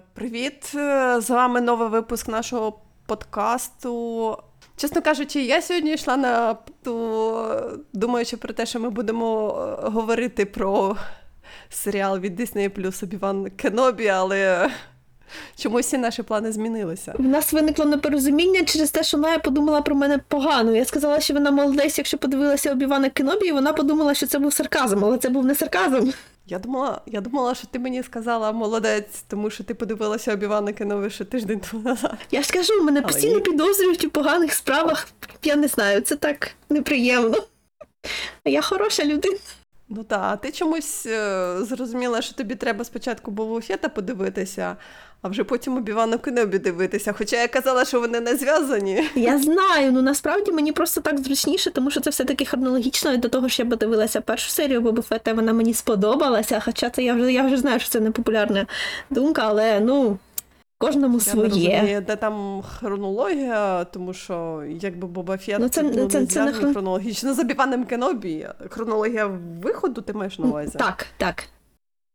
[0.00, 0.72] Привіт!
[0.74, 4.36] Е, З вами новий випуск нашого подкасту.
[4.76, 6.56] Чесно кажучи, я сьогодні йшла на
[7.92, 9.48] думаючи про те, що ми будемо
[9.84, 10.96] е, говорити про
[11.68, 14.70] серіал від Disney Plus Обіван Кенобі, але
[15.56, 17.14] чомусь всі наші плани змінилися.
[17.18, 20.76] В нас виникло непорозуміння через те, що Майя подумала про мене погано.
[20.76, 24.52] Я сказала, що вона молодець, якщо подивилася Обівана Кенобі, і вона подумала, що це був
[24.52, 26.10] сарказм, але це був не сарказм.
[26.50, 31.10] Я думала, я думала, що ти мені сказала молодець, тому що ти подивилася Обівана Кеноби
[31.10, 32.16] ще тиждень тому назад.
[32.30, 33.40] Я ж кажу, мене Але постійно ні.
[33.40, 35.08] підозрюють у поганих справах.
[35.42, 37.36] Я не знаю, це так неприємно.
[38.44, 39.38] Я хороша людина.
[39.88, 44.76] Ну так, а ти чомусь е, зрозуміла, що тобі треба спочатку було Фета подивитися,
[45.22, 47.12] а вже потім Обівану Кенобі дивитися.
[47.18, 49.04] Хоча я казала, що вони не зв'язані.
[49.14, 53.28] Я знаю, ну насправді мені просто так зручніше, тому що це все-таки хронологічно, і до
[53.28, 56.60] того ж я подивилася першу серію Боба Фетта, вона мені сподобалася.
[56.64, 58.66] Хоча це я вже я вже знаю, що це не популярна
[59.10, 60.18] думка, але ну
[60.78, 61.48] кожному Я своє.
[61.48, 66.52] розумію, де там хронологія, тому що якби Боба Фет Ну, це- це- не це не
[66.52, 68.46] хрон- хронологічно з Обіваном Кенобі.
[68.70, 69.30] Хронологія
[69.62, 70.78] виходу ти маєш на увазі?
[70.78, 71.44] Так, так.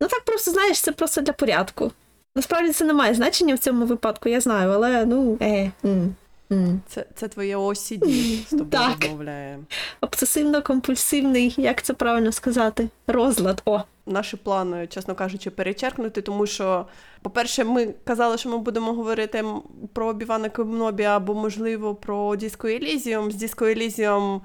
[0.01, 1.91] Ну так просто знаєш, це просто для порядку.
[2.35, 5.37] Насправді це не має значення в цьому випадку, я знаю, але ну.
[5.41, 6.15] Е, м,
[6.51, 6.81] м.
[6.87, 8.07] Це, це твоє OCD
[8.47, 8.97] з тобою Так.
[9.01, 9.59] розмовляє.
[10.01, 12.89] Обсесивно-компульсивний, як це правильно сказати?
[13.07, 13.61] Розлад.
[13.65, 13.81] О.
[14.05, 16.85] наші плани, чесно кажучи, перечеркнуті, тому що,
[17.21, 19.61] по-перше, ми казали, що ми будемо говорити м-
[19.93, 23.31] про Обівана Кенобі або, можливо, про Disco Elysium.
[23.31, 24.41] З Disco Elysium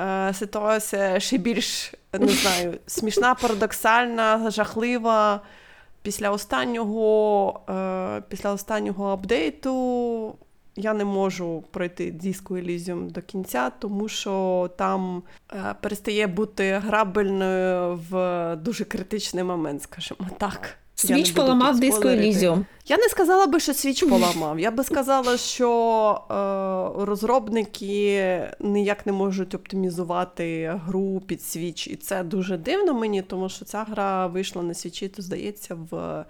[0.00, 5.40] е, ситуація ще більш, не знаю, смішна, парадоксальна, жахлива.
[6.02, 10.36] Після останнього, е, після останнього апдейту
[10.76, 18.00] я не можу пройти Disco Elysium до кінця, тому що там е, перестає бути грабельною
[18.10, 20.78] в дуже критичний момент, скажімо так.
[20.94, 22.66] Switch поламав Disco Elysium.
[22.86, 24.60] Я не сказала би, що Switch поламав.
[24.60, 25.70] Я би сказала, що
[26.30, 26.34] е,
[27.06, 31.88] розробники ніяк не можуть оптимізувати гру під Switch.
[31.88, 36.24] І це дуже дивно мені, тому що ця гра вийшла на свічі, то здається, в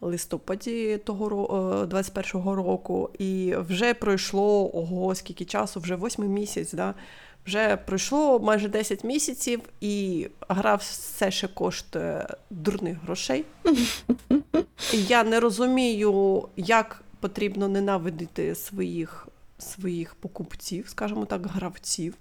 [0.00, 3.10] листопаді того ро- е, 21-го року.
[3.18, 6.72] І вже пройшло ого, скільки часу, вже восьмий місяць.
[6.72, 6.94] Да?
[7.46, 13.44] Вже пройшло майже 10 місяців, і гра все ще коштує дурних грошей.
[14.92, 22.14] Я не розумію, як потрібно ненавидити своїх, своїх покупців, скажімо так, гравців,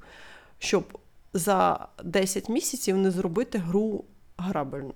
[0.59, 0.97] щоб
[1.33, 4.05] за 10 місяців не зробити гру
[4.37, 4.93] грабельною.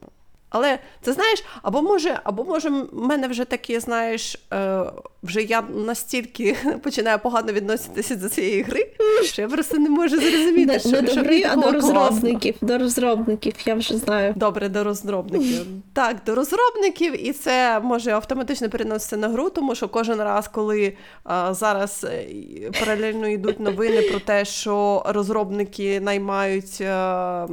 [0.56, 4.84] Але це знаєш, або може, або може, в мене вже такі, знаєш, е,
[5.24, 8.88] вже я настільки починаю погано відноситися до цієї гри,
[9.24, 12.56] що я просто не можу зрозуміти, Не, що, не до гри, а до розробників.
[12.62, 14.34] До розробників, я вже знаю.
[14.36, 15.66] Добре, до розробників.
[15.94, 20.94] Так, до розробників, і це може автоматично переноситися на гру, тому що кожен раз, коли
[21.24, 27.48] а, зараз е, паралельно йдуть новини про те, що розробники наймають е,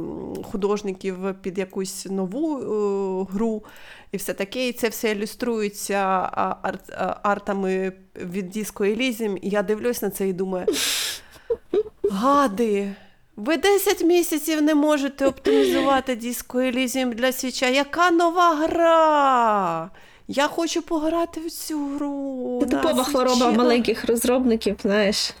[0.51, 2.92] художників під якусь нову е,
[3.31, 3.63] гру.
[4.11, 6.29] І все таке, і це все ілюструється
[6.61, 6.89] арт,
[7.23, 10.65] артами від Disco Elysium, І я дивлюсь на це і думаю:
[12.11, 12.91] гади,
[13.35, 17.67] ви 10 місяців не можете оптимізувати Disco Elysium для свіча.
[17.67, 19.89] Яка нова гра?
[20.27, 22.59] Я хочу пограти в цю гру.
[22.63, 25.33] Це типова хвороба маленьких розробників, знаєш.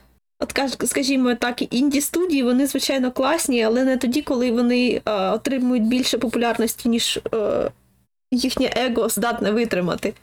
[0.43, 5.87] От скажімо так, інді студії вони звичайно класні, але не тоді, коли вони е, отримують
[5.87, 7.71] більше популярності, ніж е,
[8.31, 10.13] їхнє его здатне витримати.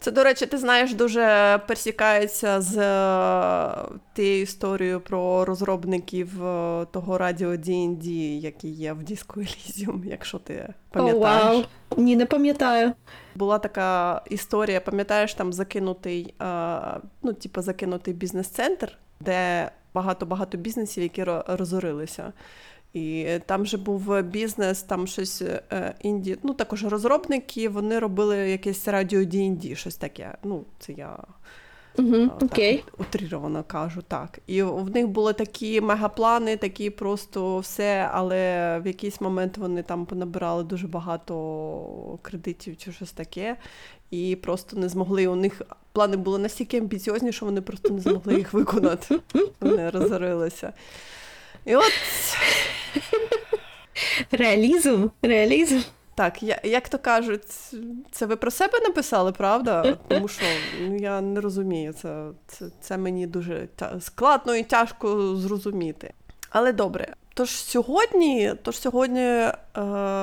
[0.00, 7.18] Це, до речі, ти знаєш, дуже пересікається з е, тією історією про розробників е, того
[7.18, 8.08] радіо D&D,
[8.40, 11.16] який є в Disco Elysium, якщо ти пам'ятаєш.
[11.16, 11.64] О, вау.
[11.96, 12.92] Ні, не пам'ятаю.
[13.34, 16.34] Була така історія, пам'ятаєш, там закинутий,
[17.22, 22.32] ну, типу, закинутий бізнес-центр, де багато-багато бізнесів, які ро- розорилися.
[22.92, 28.88] І там же був бізнес, там щось е, інді, ну також розробники, вони робили якесь
[28.88, 30.34] радіо D&D, щось таке.
[30.42, 31.16] Ну, це я
[31.98, 32.84] Угу, окей.
[32.84, 34.38] Так, утріровано кажу, так.
[34.46, 40.06] І в них були такі мегаплани, такі просто все, але в якийсь момент вони там
[40.06, 43.56] понабирали дуже багато кредитів чи щось таке,
[44.10, 45.26] і просто не змогли.
[45.26, 45.62] У них
[45.92, 49.20] плани були настільки амбіціозні, що вони просто не змогли їх виконати.
[49.60, 50.72] Вони розорилися.
[51.64, 51.92] І от
[54.30, 55.80] Реалізм, реалізм.
[56.14, 57.44] Так, я, як то кажуть,
[58.10, 59.98] це ви про себе написали, правда?
[60.08, 60.44] Тому що
[60.80, 66.12] ну, я не розумію, це, це, це мені дуже тя- складно і тяжко зрозуміти.
[66.50, 69.52] Але добре, Тож сьогодні, тож сьогодні е,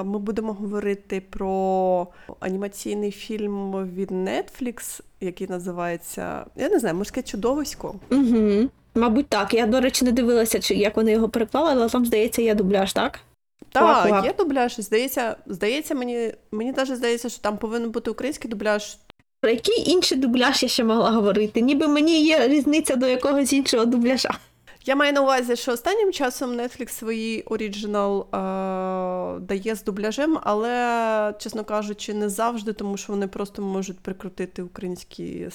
[0.04, 2.08] ми будемо говорити про
[2.40, 7.96] анімаційний фільм від Netflix, який називається Я не знаю, морське чудовисько.
[8.12, 8.70] Угу.
[8.96, 9.54] Мабуть, так.
[9.54, 12.94] Я, до речі, не дивилася, чи як вони його переклали, але там, здається, є дубляж,
[12.94, 13.20] так?
[13.70, 14.26] Так, лак.
[14.26, 14.76] є дубляж.
[14.78, 18.98] Здається, здається, мені мені навіть здається, що там повинен бути український дубляж.
[19.42, 21.62] Про який інший дубляж я ще могла говорити?
[21.62, 24.38] Ніби мені є різниця до якогось іншого дубляжа.
[24.86, 31.34] Я маю на увазі, що останнім часом Netflix свої оріджинал е, дає з дубляжем, але,
[31.40, 35.50] чесно кажучи, не завжди, тому що вони просто можуть прикрутити українські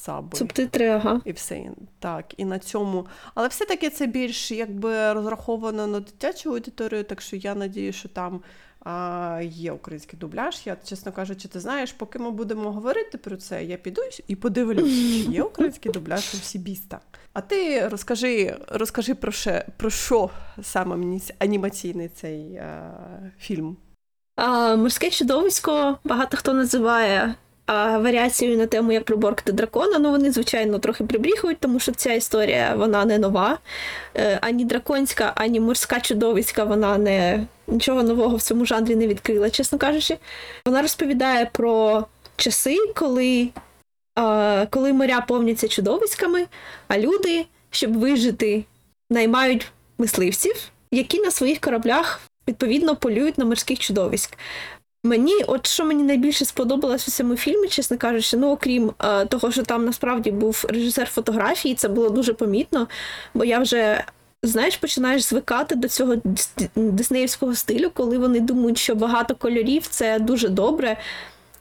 [0.00, 0.38] саби.
[0.38, 1.20] Субтитри, ага.
[1.24, 3.06] І все так, і на цьому.
[3.34, 8.40] Але все-таки це більш якби розраховано на дитячу аудиторію, так що я надію, що там
[8.84, 10.60] а, є український дубляж.
[10.64, 14.90] Я, чесно кажучи, ти знаєш, поки ми будемо говорити про це, я піду і подивлюсь,
[14.90, 17.00] чи є український дубляж у Сібіста.
[17.32, 20.30] А ти розкажи, розкажи про, ще, про що
[20.62, 22.92] саме мені анімаційний цей а,
[23.38, 23.76] фільм.
[24.36, 27.34] А, Морське чудовисько багато хто називає
[27.72, 29.98] а, варіацією на тему як приборкати дракона.
[29.98, 33.58] Ну вони, звичайно, трохи прибріхують, тому що ця історія вона не нова.
[34.14, 39.50] Е, ані драконська, ані морська чудовиська, вона не нічого нового в цьому жанрі не відкрила,
[39.50, 40.16] чесно кажучи.
[40.66, 42.04] Вона розповідає про
[42.36, 43.48] часи, коли,
[44.14, 46.46] а, коли моря повняться чудовиськами,
[46.88, 48.64] а люди, щоб вижити,
[49.10, 49.66] наймають
[49.98, 50.54] мисливців,
[50.92, 54.36] які на своїх кораблях відповідно полюють на морських чудовиськ.
[55.04, 59.52] Мені, от що мені найбільше сподобалось у цьому фільмі, чесно кажучи, ну окрім е, того,
[59.52, 62.88] що там насправді був режисер фотографії, це було дуже помітно,
[63.34, 64.04] бо я вже.
[64.42, 66.14] Знаєш, починаєш звикати до цього
[66.76, 70.96] диснеївського стилю, коли вони думають, що багато кольорів це дуже добре,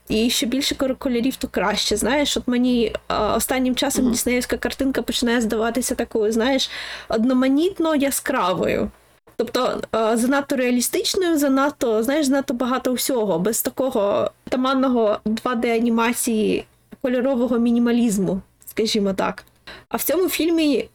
[0.10, 1.98] і що більше кольорів, то краще.
[1.98, 4.12] Знаєш, от мені е, останнім часом Мгм.
[4.12, 6.70] диснеївська картинка починає здаватися такою, знаєш,
[7.10, 8.92] одноманітно яскравою.
[9.40, 16.64] Тобто е, занадто реалістичною, занадто, знаєш, занадто багато всього, без такого таманного 2D-анімації
[17.02, 19.44] кольорового мінімалізму, скажімо так.
[19.90, 20.90] А в цьому фільмі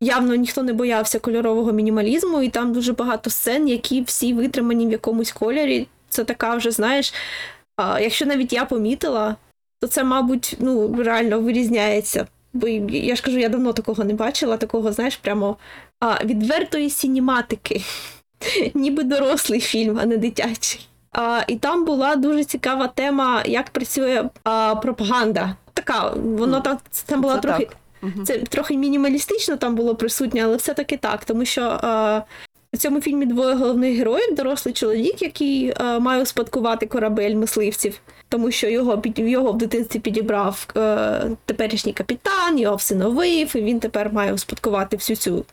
[0.00, 4.90] явно ніхто не боявся кольорового мінімалізму, і там дуже багато сцен, які всі витримані в
[4.92, 5.86] якомусь кольорі.
[6.08, 7.14] Це така вже, знаєш,
[8.00, 9.36] якщо навіть я помітила,
[9.80, 12.26] то це, мабуть, ну, реально вирізняється.
[12.52, 15.56] Бо я ж кажу, я давно такого не бачила, такого, знаєш, прямо
[16.00, 17.82] а, відвертої сінематики.
[18.74, 20.86] Ніби дорослий фільм, а не дитячий.
[21.12, 25.56] А, і там була дуже цікава тема, як працює а, пропаганда.
[25.74, 27.64] Така, воно там, там була Це трохи.
[27.64, 27.76] так.
[28.26, 32.22] Це трохи мінімалістично там було присутнє, але все-таки так, тому що е,
[32.72, 38.00] у цьому фільмі двоє головних героїв: дорослий чоловік, який е, має успадкувати корабель мисливців,
[38.30, 44.12] тому що його його в дитинстві підібрав е, теперішній капітан, його всиновив, і він тепер
[44.12, 45.44] має успадкувати всю цю.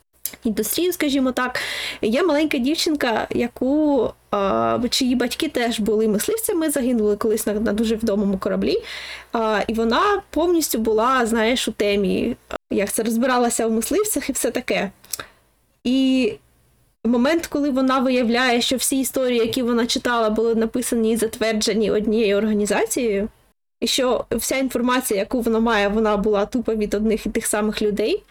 [0.44, 1.60] Індустрію, скажімо так,
[2.02, 4.04] є маленька дівчинка, яку
[4.34, 8.84] е, чиї батьки теж були мисливцями, загинули колись на, на дуже відомому кораблі.
[9.34, 12.36] А, і вона повністю була, знаєш, у темі,
[12.72, 14.92] як це розбиралася в мисливцях і все таке.
[15.84, 16.34] І
[17.08, 22.38] момент, коли вона виявляє, що всі історії, які вона читала, були написані і затверджені однією
[22.38, 23.30] організацією,
[23.82, 27.82] і що вся інформація, яку вона має, вона була тупо від одних і тих самих
[27.82, 28.24] людей.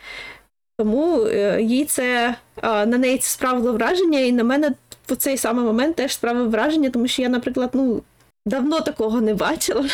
[0.79, 4.73] Тому е, їй це на неї це справило враження, і на мене
[5.09, 8.03] в цей самий момент теж справив враження, тому що я, наприклад, ну,
[8.47, 9.85] давно такого не бачила.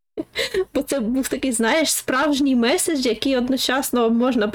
[0.74, 4.48] Бо це був такий, знаєш, справжній меседж, який одночасно можна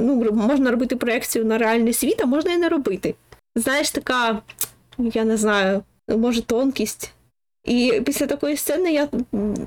[0.00, 3.14] ну, можна робити проекцію на реальний світ, а можна і не робити.
[3.56, 4.42] Знаєш, така,
[4.98, 7.12] я не знаю, може, тонкість.
[7.64, 9.08] І після такої сцени я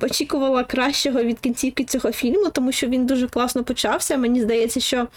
[0.01, 4.17] очікувала кращого від кінцівки цього фільму, тому що він дуже класно почався.
[4.17, 5.07] Мені здається, що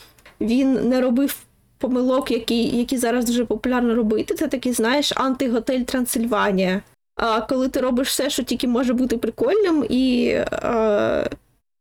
[0.41, 1.37] він не робив
[1.79, 4.35] помилок, які, які зараз дуже популярно робити.
[4.35, 6.83] Це такий, знаєш, антиготель Трансильванія.
[7.17, 11.31] А коли ти робиш все, що тільки може бути прикольним, і е,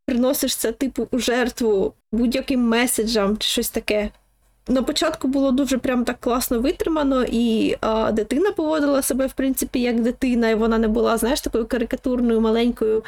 [0.05, 4.12] приносиш це типу у жертву будь-яким меседжам чи щось таке.
[4.67, 9.81] На початку було дуже прям так класно витримано, і е, дитина поводила себе, в принципі,
[9.81, 13.03] як дитина, і вона не була, знаєш, такою карикатурною, маленькою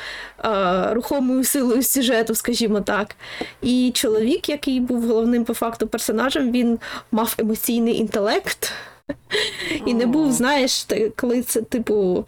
[0.45, 3.15] е, рухомою силою сюжету, скажімо так.
[3.61, 6.79] І чоловік, який був головним по факту персонажем, він
[7.11, 8.71] мав емоційний інтелект.
[9.85, 12.25] І не був, знаєш, коли це, типу,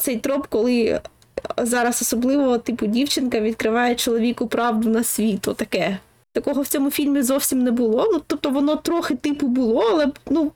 [0.00, 1.00] цей троп, коли
[1.58, 5.98] зараз особливо, типу, дівчинка відкриває чоловіку правду на світ, таке.
[6.32, 8.08] Такого в цьому фільмі зовсім не було.
[8.12, 10.52] Ну, тобто воно трохи типу було, але ну,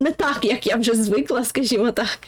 [0.00, 2.18] не так, як я вже звикла, скажімо так.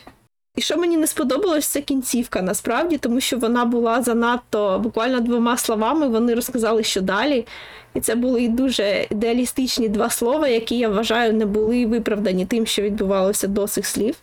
[0.57, 5.57] І що мені не сподобалось, це кінцівка насправді, тому що вона була занадто буквально двома
[5.57, 6.09] словами.
[6.09, 7.47] Вони розказали, що далі.
[7.95, 12.83] І це були дуже ідеалістичні два слова, які я вважаю не були виправдані тим, що
[12.83, 14.15] відбувалося до цих слів.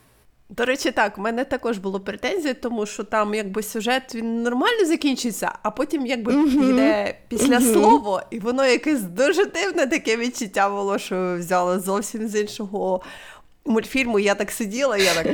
[0.49, 4.85] До речі, так, в мене також було претензії, тому що там якби сюжет він нормально
[4.85, 6.69] закінчиться, а потім якби Мгм.
[6.69, 7.73] йде після Мгм.
[7.73, 13.01] слово, і воно якесь дуже дивне таке відчуття було, що взяли зовсім з іншого
[13.65, 14.19] мультфільму.
[14.19, 15.27] Я так сиділа, я так.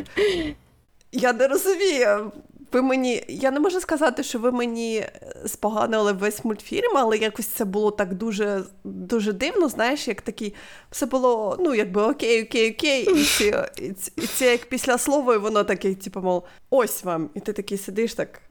[1.12, 2.32] Я не розумію.
[2.72, 5.06] Ви мені, я не можу сказати, що ви мені
[5.46, 9.70] споганили весь мультфільм, але якось це було так дуже, дуже дивно.
[9.70, 10.54] Знаєш, як такий,
[10.92, 14.98] все було, ну, якби окей, окей, окей, і це, і це, і це як після
[14.98, 17.30] слова, і воно таке, типу, мов, ось вам.
[17.34, 18.42] І ти такий сидиш, так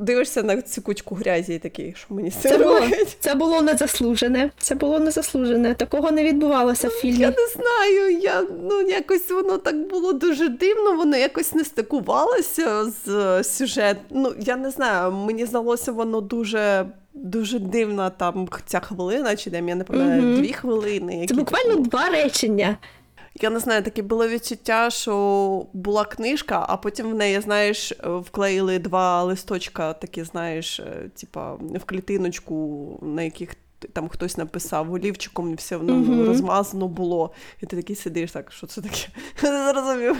[0.00, 2.80] дивишся на цю кучку грязі і такий, що мені Це було,
[3.20, 4.50] це було незаслужене.
[4.58, 5.74] Це було незаслужене.
[5.74, 7.18] Такого не відбувалося в фільмі.
[7.18, 12.84] Я не знаю, я ну якось воно так було дуже дивно, воно якось не стикувалося
[12.84, 13.96] з е, сюжет.
[14.10, 16.86] Ну я не знаю, мені здалося воно дуже.
[17.14, 20.36] Дуже дивна там ця хвилина, чи де я не пам'ятаю, Мгм.
[20.36, 21.26] дві хвилини.
[21.28, 22.76] Це буквально такі- два речення.
[23.42, 28.78] Я не знаю, таке було відчуття, що була книжка, а потім в неї, знаєш, вклеїли
[28.78, 33.54] два листочка, такі, знаєш, е, типа в клітиночку, на яких
[33.92, 36.26] там хтось написав олівчиком, все воно Мгм.
[36.26, 37.30] розмазано було.
[37.62, 39.08] І ти такий сидиш, так, що це таке?
[39.42, 40.16] Не зрозумів.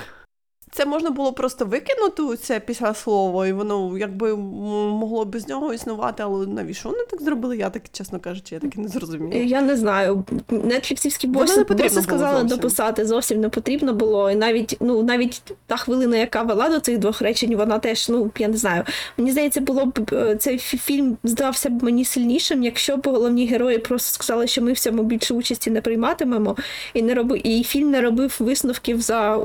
[0.73, 6.23] Це можна було просто викинути це після слова, і воно якби могло без нього існувати,
[6.23, 7.57] але навіщо вони так зробили?
[7.57, 9.35] Я так, чесно кажучи, я так і не зрозуміла.
[9.43, 10.25] Я не знаю.
[10.51, 12.57] Нетфліксівські боси, не потрібно сказали зовсім.
[12.59, 14.31] дописати зовсім не потрібно було.
[14.31, 18.31] І навіть ну навіть та хвилина, яка вела до цих двох речень, вона теж, ну
[18.39, 18.85] я не знаю.
[19.17, 23.47] Мені здається, було б е, цей фі- фільм здався б мені сильнішим, якщо б головні
[23.47, 26.57] герої просто сказали, що ми в цьому більше участі не прийматимемо,
[26.95, 29.39] і не роби, і фільм не робив висновків за,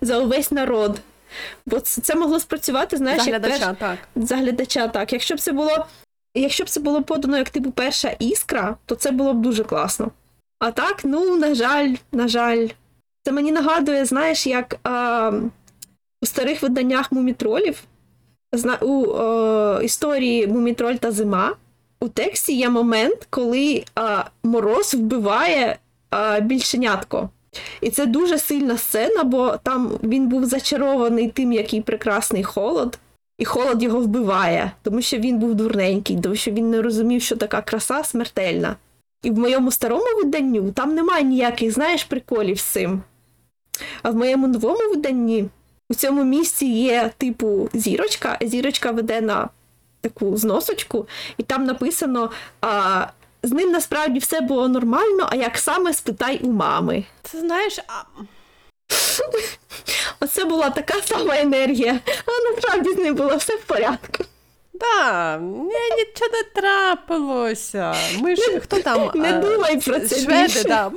[0.00, 1.00] за увесь народ.
[1.66, 3.98] Бо це, могло спрацювати, знаєш, як перш- так.
[4.16, 5.12] за глядача, так.
[5.12, 5.86] Якщо б це було.
[6.34, 10.10] Якщо б це було подано як типу перша іскра, то це було б дуже класно.
[10.58, 12.68] А так, ну, на жаль, на жаль.
[13.22, 15.32] Це мені нагадує, знаєш, як а,
[16.22, 17.82] у старих виданнях мумітролів,
[18.52, 21.54] зна, у е, історії Мумітроль та зима,
[22.00, 25.78] у тексті є момент, коли а, мороз вбиває
[26.10, 27.30] а, більшенятко.
[27.80, 32.98] І це дуже сильна сцена, бо там він був зачарований тим, який прекрасний холод,
[33.38, 37.36] і холод його вбиває, тому що він був дурненький, тому що він не розумів, що
[37.36, 38.76] така краса смертельна.
[39.22, 43.02] І в моєму старому виданню там немає ніяких, знаєш, приколів з цим.
[44.02, 45.48] А в моєму новому виданні
[45.90, 49.48] у цьому місці є, типу, зірочка, зірочка веде на
[50.00, 51.06] таку зносочку,
[51.38, 53.06] і там написано: а,
[53.48, 57.04] з ним насправді все було нормально, а як саме спитай у мами.
[57.22, 58.02] Це знаєш, а
[60.20, 64.24] Оце була така сама енергія, а насправді з ним було все в порядку.
[64.74, 67.94] Да, ні, нічого не трапилося.
[68.18, 69.10] Ми ж хто там?
[69.14, 70.92] Не е, думай про це Шведи, да.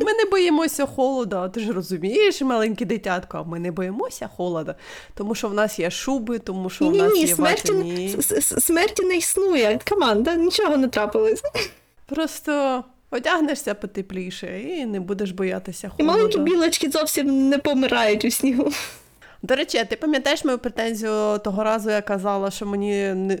[0.00, 1.48] Ми не боїмося холода.
[1.48, 4.74] Ти ж розумієш, маленьке дитятко, а ми не боїмося холода,
[5.14, 7.72] тому що в нас є шуби, тому що в нас ні, є смерті,
[8.18, 9.80] с- смерті не існує.
[9.88, 11.42] Команда, нічого не трапилось.
[12.06, 16.02] Просто одягнешся потепліше і не будеш боятися холода.
[16.02, 18.70] І маленькі білочки зовсім не помирають у снігу.
[19.42, 23.38] До речі, ти пам'ятаєш мою претензію того разу, я казала, що мені не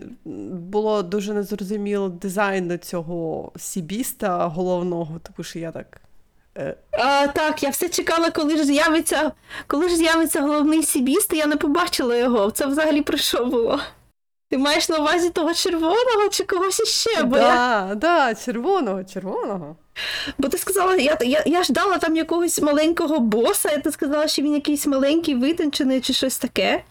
[0.52, 6.00] було дуже незрозуміло дизайн цього сібіста головного, тому що я так.
[6.92, 9.32] А, так, я все чекала, коли ж з'явиться,
[9.66, 12.50] коли ж з'явиться головний сібіст, і я не побачила його.
[12.50, 13.80] Це взагалі про що було?
[14.50, 17.22] Ти маєш на увазі того червоного чи когось іще?
[17.22, 19.76] Бо, я, да, да, червоного, червоного.
[20.38, 24.42] бо ти сказала, я, я, я ждала там якогось маленького боса, і ти сказала, що
[24.42, 26.84] він якийсь маленький, витончений чи щось таке.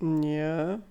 [0.00, 0.36] Ні.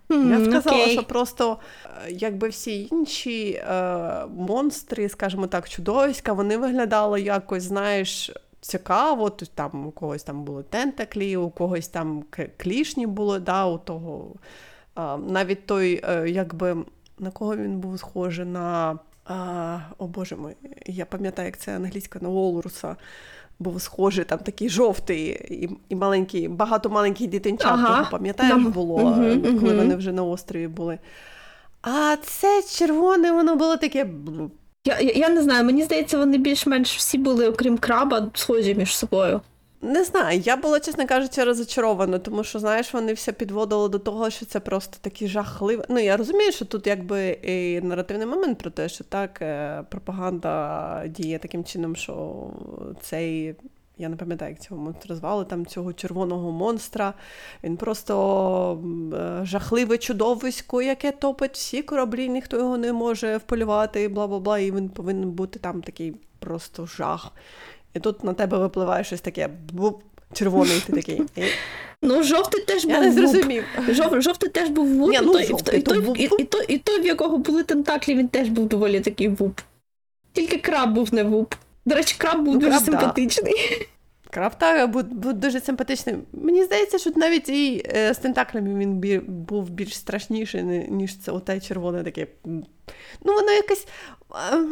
[0.09, 0.93] Я сказала, окей.
[0.93, 8.31] що просто е, якби всі інші е, монстри, скажімо так, чудовиська, вони виглядали якось, знаєш,
[8.61, 9.29] цікаво.
[9.29, 12.23] Тут там у когось там були тентаклі, у когось там
[12.57, 14.35] клішні були, да, у того.
[14.95, 16.77] А, навіть той, е, якби
[17.19, 18.99] на кого він був схожий на.
[19.25, 22.95] А, о Боже мой, я пам'ятаю, як це англійська на Волруса.
[23.59, 27.97] Був схожий, там такий жовтий і, і маленький, багато маленьких дітинчат, Ага.
[27.97, 29.41] того, пам'ятаєш, було, uh-huh.
[29.41, 29.77] коли мгм.
[29.77, 30.99] вони вже на острові були.
[31.81, 34.07] А це червоне, воно було таке.
[34.85, 38.95] Я, я, я не знаю, мені здається, вони більш-менш всі були, окрім краба, схожі між
[38.95, 39.41] собою.
[39.81, 44.29] Не знаю, я була, чесно кажучи, розочарована, тому що, знаєш, вони все підводили до того,
[44.29, 45.81] що це просто такі жахливі.
[45.89, 51.03] Ну, я розумію, що тут якби і наративний момент про те, що так, е, пропаганда
[51.07, 52.47] діє таким чином, що
[53.01, 53.55] цей
[53.99, 57.13] Я не пам'ятаю, як цього монстра звали, там цього червоного монстра.
[57.63, 64.27] Він просто е, жахливе чудовисько, яке топить всі кораблі, ніхто його не може вполювати, бла
[64.27, 67.31] бла бла, і він повинен бути там такий просто жах.
[67.97, 70.01] І тут на тебе випливає щось таке буп,
[70.33, 71.21] червоний, ти такий.
[71.35, 71.41] І...
[72.01, 73.63] Ну, жовтий теж Я був не зрозумів.
[73.89, 76.65] Жов, жовтий теж був вуп, Ні, ну, той, жовтий, і, той, то і, і, той,
[76.67, 79.59] і той, в якого були тентаклі, він теж був доволі такий вуп.
[80.33, 81.53] Тільки краб був не вуп.
[81.85, 83.27] До речі, краб був Ну, дуже краб, да.
[84.31, 86.21] Крафта був, був дуже симпатичним.
[86.33, 91.31] Мені здається, що навіть і е, з тентаклями він бі, був більш страшніший, ніж це
[91.31, 92.27] оте червоне таке.
[93.23, 93.87] Ну, воно якесь.
[94.53, 94.63] е,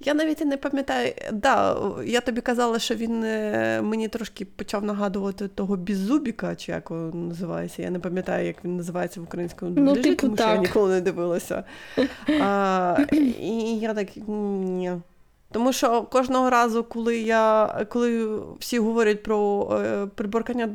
[0.00, 1.12] Я навіть і не пам'ятаю.
[1.32, 6.90] Да, я тобі казала, що він е, мені трошки почав нагадувати того Беззубіка, чи як
[6.90, 7.82] він називається.
[7.82, 10.90] Я не пам'ятаю, як він називається в українському Ну, дубляжі, типу, тому що я ніколи
[10.94, 11.64] не дивилася.
[12.40, 12.96] А,
[13.40, 14.08] і я так.
[14.26, 14.92] Ні.
[15.52, 20.68] Тому що кожного разу, коли я коли всі говорять про е, приборкання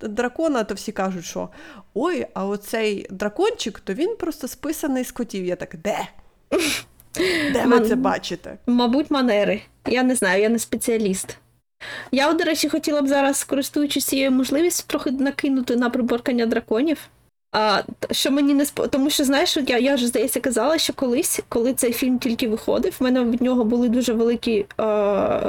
[0.00, 1.48] дракона, то всі кажуть, що
[1.94, 5.44] ой, а оцей дракончик, то він просто списаний з котів.
[5.44, 5.98] Я так, де?
[7.52, 8.58] Де ви це бачите?
[8.66, 9.62] Мабуть, манери.
[9.86, 11.36] Я не знаю, я не спеціаліст.
[12.12, 16.98] Я, до речі, хотіла б зараз, користуючись цією можливістю, трохи накинути на приборкання драконів.
[17.52, 18.86] А, що мені не спо...
[18.86, 22.96] Тому що, знаєш, я, я вже здається казала, що колись, коли цей фільм тільки виходив,
[23.00, 24.84] в мене від нього були дуже великі е,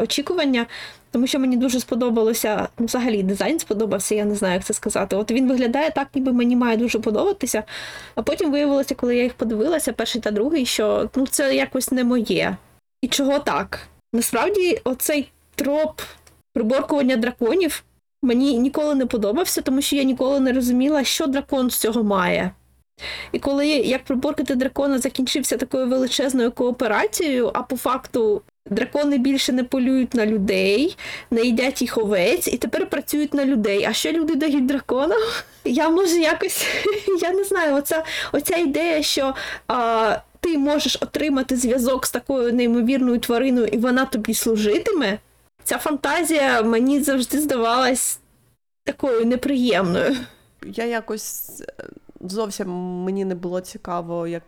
[0.01, 0.65] очікування,
[1.12, 5.15] тому що мені дуже сподобалося, ну, взагалі, дизайн сподобався, я не знаю, як це сказати.
[5.15, 7.63] От він виглядає так, ніби мені має дуже подобатися.
[8.15, 12.03] А потім виявилося, коли я їх подивилася, перший та другий, що ну, це якось не
[12.03, 12.57] моє.
[13.01, 13.79] І чого так?
[14.13, 16.01] Насправді, оцей троп
[16.53, 17.83] приборкування драконів
[18.23, 22.51] мені ніколи не подобався, тому що я ніколи не розуміла, що дракон з цього має.
[23.31, 29.63] І коли як приборкати дракона закінчився такою величезною кооперацією, а по факту дракони більше не
[29.63, 30.97] полюють на людей,
[31.31, 33.85] не їдять їх овець і тепер працюють на людей.
[33.85, 35.19] А що люди дають драконам?
[35.65, 36.65] Я може якось,
[37.21, 39.35] я не знаю, оця, оця ідея, що
[39.67, 45.19] а, ти можеш отримати зв'язок з такою неймовірною твариною, і вона тобі служитиме.
[45.63, 48.19] Ця фантазія мені завжди здавалась
[48.84, 50.15] такою неприємною.
[50.65, 51.84] Я якось е,
[52.21, 52.69] зовсім
[53.04, 54.43] мені не було цікаво, як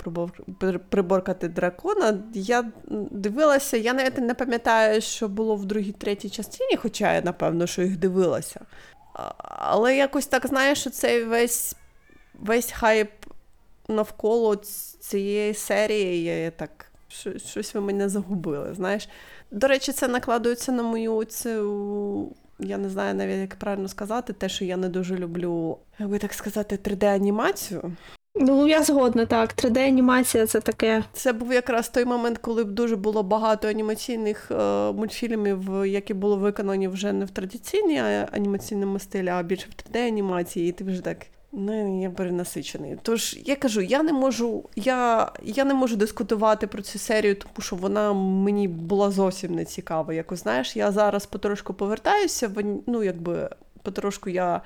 [0.89, 2.23] приборкати дракона.
[2.33, 2.71] Я
[3.11, 7.81] дивилася, я навіть не пам'ятаю, що було в другій, третій частині, хоча я напевно, що
[7.81, 8.61] їх дивилася.
[9.37, 11.75] Але якось так знаєш, що цей весь,
[12.33, 13.11] весь хайп
[13.87, 14.55] навколо
[14.99, 16.91] цієї серії, я так.
[17.19, 19.09] Що- Щось ви мене загубили, знаєш.
[19.51, 24.49] До речі, це накладується на мою цю я не знаю навіть, як правильно сказати, те,
[24.49, 27.91] що я не дуже люблю, як би так сказати, 3D-анімацію.
[28.35, 29.53] Ну, я згодна, так.
[29.55, 31.03] 3D-анімація це таке.
[31.13, 36.35] Це був якраз той момент, коли б дуже було багато анімаційних е, мультфільмів, які були
[36.35, 37.99] виконані вже не в традиційній
[38.31, 41.17] анімаційному стилі, а більше в 3D-анімації, і ти вже так.
[41.57, 42.97] Ну, я перенасичений.
[43.01, 47.53] Тож я кажу, я не можу, я, я не можу дискутувати про цю серію, тому
[47.59, 50.13] що вона мені була зовсім не цікава.
[50.13, 52.51] Якось знаєш, я зараз потрошку повертаюся,
[52.87, 53.49] ну якби
[53.81, 54.61] потрошку я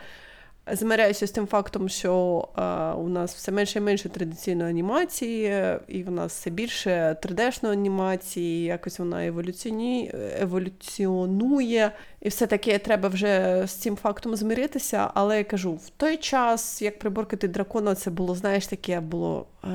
[0.71, 2.61] змиряюся з тим фактом, що е,
[2.93, 8.63] у нас все менше і менше традиційної анімації, і в нас все більше 3D-шної анімації,
[8.63, 10.11] якось вона еволюціоні...
[10.39, 15.11] еволюціонує, і все таке треба вже з цим фактом змиритися.
[15.13, 19.69] Але я кажу, в той час, як приборкати дракона, це було, знаєш, таке було ех,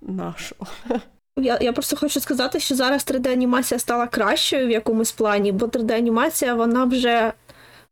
[0.00, 0.56] нашо.
[1.36, 6.54] Я, я просто хочу сказати, що зараз 3D-анімація стала кращою в якомусь плані, бо 3D-анімація
[6.54, 7.32] вона вже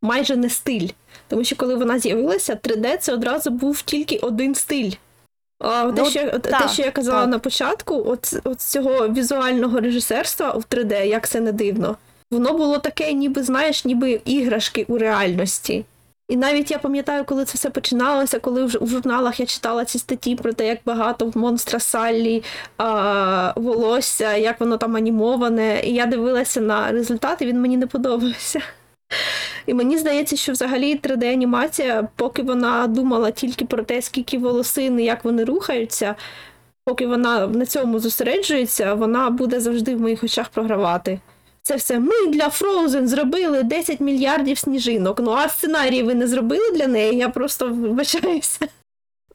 [0.01, 0.87] майже не стиль.
[1.29, 4.91] Тому що коли вона з'явилася, 3D це одразу був тільки один стиль.
[5.59, 7.29] А те, Ну, що, те, що я казала так.
[7.29, 11.97] на початку, от, от цього візуального режисерства в 3D, як це не дивно,
[12.31, 15.85] воно було таке, ніби, знаєш, ніби іграшки у реальності.
[16.29, 20.35] І навіть я пам'ятаю, коли це все починалося, коли в журналах я читала ці статті
[20.35, 22.43] про те, як багато в монстра Саллі
[22.77, 25.81] а, волосся, як воно там анімоване.
[25.83, 28.61] І я дивилася на результати, він мені не подобався.
[29.65, 35.03] І мені здається, що взагалі 3D-анімація, поки вона думала тільки про те, скільки волосин і
[35.03, 36.15] як вони рухаються,
[36.85, 41.19] поки вона на цьому зосереджується, вона буде завжди в моїх очах програвати.
[41.61, 45.19] Це все ми для Frozen зробили 10 мільярдів сніжинок.
[45.19, 48.67] Ну а сценарії ви не зробили для неї, я просто вибачаюся.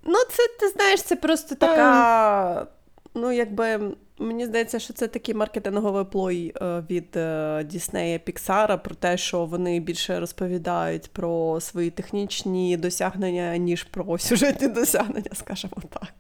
[0.06, 2.66] Ну, це ти знаєш, це просто така.
[3.14, 3.80] Ну, якби
[4.18, 9.44] мені здається, що це такий маркетинговий плой е, від е, Діснея Піксара про те, що
[9.44, 16.14] вони більше розповідають про свої технічні досягнення, ніж про сюжетні досягнення, скажімо так.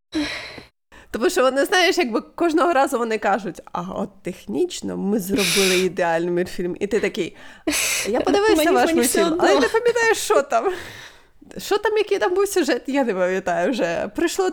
[1.10, 6.30] Тому що вони, знаєш, якби кожного разу вони кажуть, а от технічно ми зробили ідеальний
[6.30, 6.76] мультфільм.
[6.80, 7.36] І ти такий,
[8.08, 10.72] я подивився ваш мультфільм, але не пам'ятаєш, що там.
[11.58, 14.10] Що там, який там був сюжет, я не пам'ятаю вже.
[14.16, 14.50] Прийшло,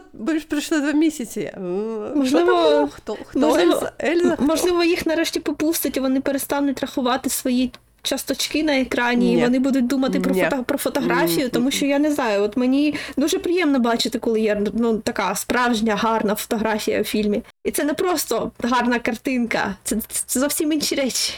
[0.49, 1.51] прийшли два місяці.
[1.57, 2.89] М, Що Можливо, там було?
[2.93, 3.91] Хто, хто можливо, Ельза?
[4.03, 4.37] Ельза?
[4.39, 7.71] М- Можливо, їх нарешті попустять, і вони перестануть рахувати свої
[8.03, 9.33] часточки на екрані, Ні.
[9.39, 12.95] і вони будуть думати про, фото, про фотографію, тому що я не знаю, от мені
[13.17, 17.43] дуже приємно бачити, коли є ну, така справжня гарна фотографія у фільмі.
[17.63, 21.33] І це не просто гарна картинка, це, це зовсім інші речі.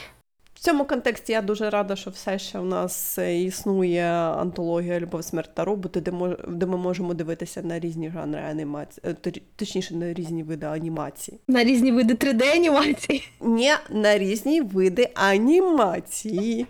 [0.63, 5.23] В цьому контексті я дуже рада, що все ще в нас е, існує антологія Любов,
[5.23, 9.95] смерть та роботи, де, мож, де ми можемо дивитися на різні жанри анімації, е, точніше
[9.95, 11.39] на різні види анімації.
[11.47, 13.29] На різні види 3D-анімації.
[13.41, 16.67] Ні, на різні види анімації.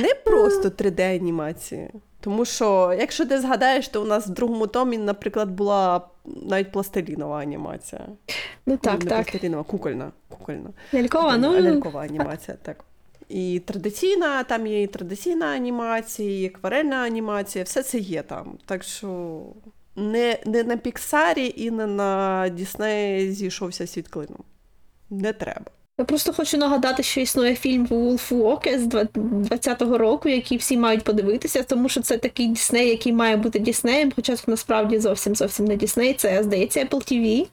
[0.00, 1.88] Не просто 3D-анімації.
[2.20, 7.38] Тому що, якщо ти згадаєш, то у нас в другому томі, наприклад, була навіть пластилінова
[7.38, 8.06] анімація.
[8.66, 9.24] Ну так, не так.
[9.24, 10.12] пластилінова, кукольна.
[10.28, 10.70] кукольна.
[10.94, 12.84] Лялькова, ну Лялькова анімація, так.
[13.28, 18.58] І традиційна, там є і традиційна анімація, і акварельна анімація, все це є там.
[18.66, 19.40] Так що
[19.96, 24.44] не, не на Піксарі і не на Діснеї зійшовся світ клином.
[25.10, 25.70] Не треба.
[25.98, 31.04] Я просто хочу нагадати, що існує фільм Wolf Walker з 20-го року, який всі мають
[31.04, 35.64] подивитися, тому що це такий Дісней, який має бути Діснеєм, хоча це насправді зовсім зовсім
[35.64, 37.46] не Дісней, це, здається, Apple TV.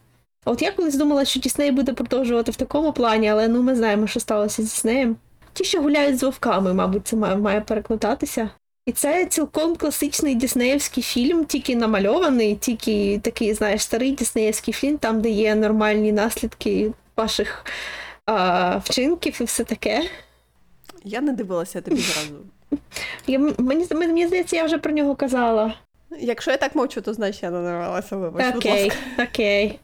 [0.45, 4.07] От я колись думала, що Дісней буде продовжувати в такому плані, але ну ми знаємо,
[4.07, 5.15] що сталося з Діснеєм.
[5.53, 8.49] Ті, що гуляють з вовками, мабуть, це має, має перекладатися.
[8.85, 15.21] І це цілком класичний діснеївський фільм, тільки намальований, тільки такий, знаєш, старий діснеївський фільм, там,
[15.21, 17.65] де є нормальні наслідки ваших
[18.25, 20.03] а, вчинків і все таке.
[21.03, 22.35] Я не дивилася тобі зразу.
[23.27, 25.73] Я, мені, мені здається, я вже про нього казала.
[26.19, 28.99] Якщо я так мовчу, то значить я не дивилася, вибач, будь Окей, ласка.
[29.23, 29.79] окей.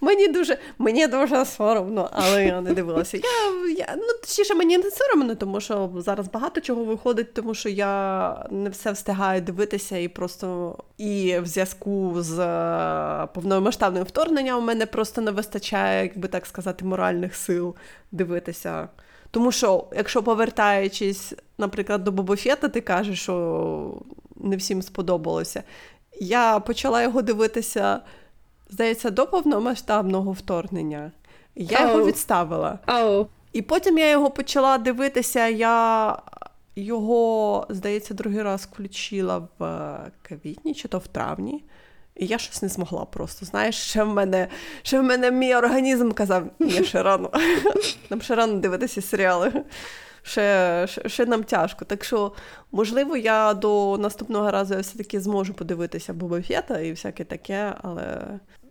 [0.00, 3.16] Мені дуже, мені дуже соромно, але я не дивилася.
[3.16, 7.68] Я, я, ну, точніше, мені не соромно, тому що зараз багато чого виходить, тому що
[7.68, 14.66] я не все встигаю дивитися, і просто і в зв'язку з е, повномасштабним вторгненням у
[14.66, 17.74] мене просто не вистачає, як би так сказати, моральних сил
[18.12, 18.88] дивитися.
[19.30, 24.02] Тому що, якщо повертаючись, наприклад, до Бобофета, ти кажеш, що
[24.36, 25.62] не всім сподобалося.
[26.20, 28.00] Я почала його дивитися
[28.70, 31.12] здається, до повномасштабного вторгнення.
[31.56, 32.78] Я його відставила.
[32.86, 35.48] Оу, І потім я його почала дивитися.
[35.48, 36.16] Я
[36.76, 41.64] його, здається, другий раз включила в квітні чи то в травні.
[42.16, 43.46] І я щось не змогла просто.
[43.46, 44.48] Знаєш, ще в мене,
[44.82, 47.30] ще в мене мій організм казав, ні, ще рано.
[48.10, 49.52] Нам ще рано дивитися серіали.
[50.22, 51.84] Ще, ще, ще нам тяжко.
[51.84, 52.32] Так що,
[52.72, 58.22] можливо, я до наступного разу я все-таки зможу подивитися Боба Фета і всяке таке, але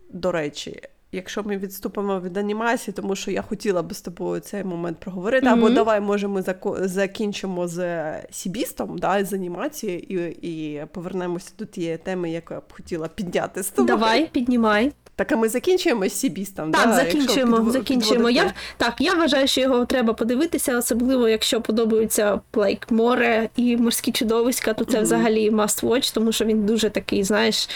[0.10, 4.64] до речі, якщо ми відступимо від анімації, тому що я хотіла би з тобою цей
[4.64, 5.74] момент проговорити, або Мгм.
[5.74, 6.44] давай, може, ми
[6.82, 12.74] закінчимо з Сібістом, да, з анімацією, і, і повернемося до тієї теми, яку я б
[12.74, 13.88] хотіла підняти з тобою.
[13.98, 14.92] давай, піднімай.
[15.16, 18.30] Так, а ми закінчуємо з Сібістом, Так, да, закінчуємо, підво- закінчуємо.
[18.30, 24.12] Я, так, я вважаю, що його треба подивитися, особливо якщо подобаються like, море і морські
[24.12, 25.04] чудовиська, то це Мгм.
[25.04, 27.70] взагалі must watch, тому що він дуже такий, знаєш,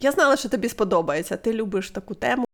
[0.00, 1.36] Я знала, що тобі сподобається.
[1.36, 2.44] Ти любиш таку тему.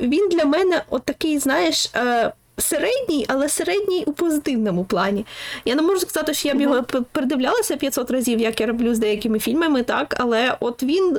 [0.00, 5.26] він для мене от такий, знаєш, е, середній, але середній у позитивному плані.
[5.64, 8.98] Я не можу сказати, що я б його передивлялася 500 разів, як я роблю з
[8.98, 11.18] деякими фільмами, так, але от він,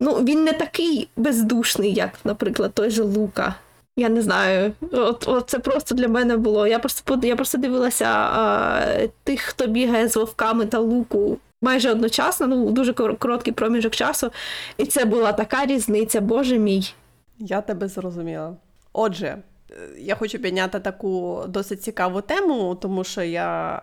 [0.00, 3.54] ну, він не такий бездушний, як, наприклад, той же Лука.
[3.98, 6.66] Я не знаю, от, от це просто для мене було.
[6.66, 12.46] Я просто я просто дивилася а, тих, хто бігає з вовками та луку майже одночасно,
[12.46, 14.30] ну дуже короткий проміжок часу.
[14.76, 16.94] І це була така різниця, боже мій.
[17.38, 18.56] Я тебе зрозуміла.
[18.92, 23.80] Отже, е, я хочу підняти таку досить цікаву тему, тому що я,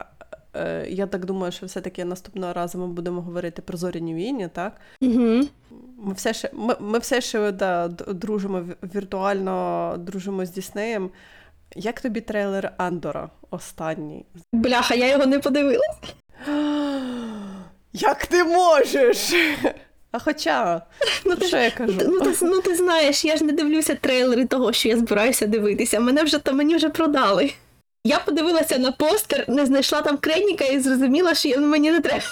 [0.55, 4.81] е, я так думаю, що все-таки наступного разу ми будемо говорити про зоряні війни, так?
[5.01, 5.41] Угу.
[5.97, 8.63] Ми все ще, ми, ми все ще да, дружимо
[8.95, 11.09] віртуально дружимо з Діснеєм.
[11.75, 14.25] Як тобі трейлер Андора останній?
[14.53, 15.99] Бляха, я його не подивилася.
[17.93, 19.33] Як ти можеш?
[20.11, 20.81] А хоча,
[21.25, 21.99] Ну, ти, що я кажу?
[22.05, 25.99] ну, ти, ну ти знаєш, я ж не дивлюся трейлери того, що я збираюся дивитися.
[25.99, 27.51] Мене вже то мені вже продали.
[28.05, 32.23] Я подивилася на постер, не знайшла там Креніка і зрозуміла, що я- мені не треба.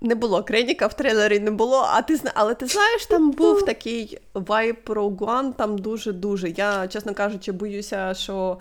[0.00, 1.86] Не було Креніка в трейлері, не було.
[1.92, 6.48] А ти зна- але ти знаєш, там був такий вайб Rogue One, там дуже-дуже.
[6.50, 8.56] Я, чесно кажучи, боюся, що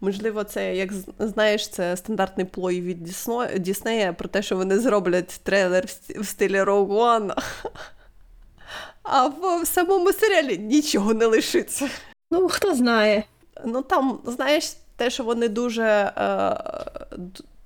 [0.00, 5.40] можливо це, як знаєш, це стандартний плой від Дісно- Діснея про те, що вони зроблять
[5.42, 5.84] трейлер
[6.18, 7.38] в стилі Rogue One.
[9.02, 11.88] а в самому серіалі нічого не лишиться.
[12.30, 13.24] Ну, хто знає.
[13.64, 15.82] Ну там, знаєш, те, що вони дуже
[16.16, 16.56] е,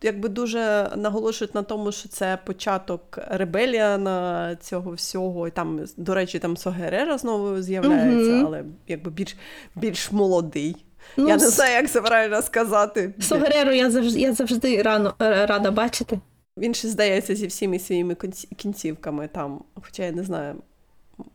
[0.03, 5.49] якби дуже наголошують на тому, що це початок ребелія на цього всього.
[5.49, 8.47] І там, до речі, там Согерера знову з'являється, Мгм.
[8.47, 9.37] але якби більш,
[9.75, 10.77] більш молодий.
[11.17, 13.15] Ну, Я не с- знаю, як це правильно сказати.
[13.21, 16.21] Согереру я завжди, я завжди рано, е, рада бачити.
[16.59, 18.15] Він ще здається зі всіми своїми
[18.57, 19.65] кінцівками там.
[19.83, 20.55] Хоча я не знаю,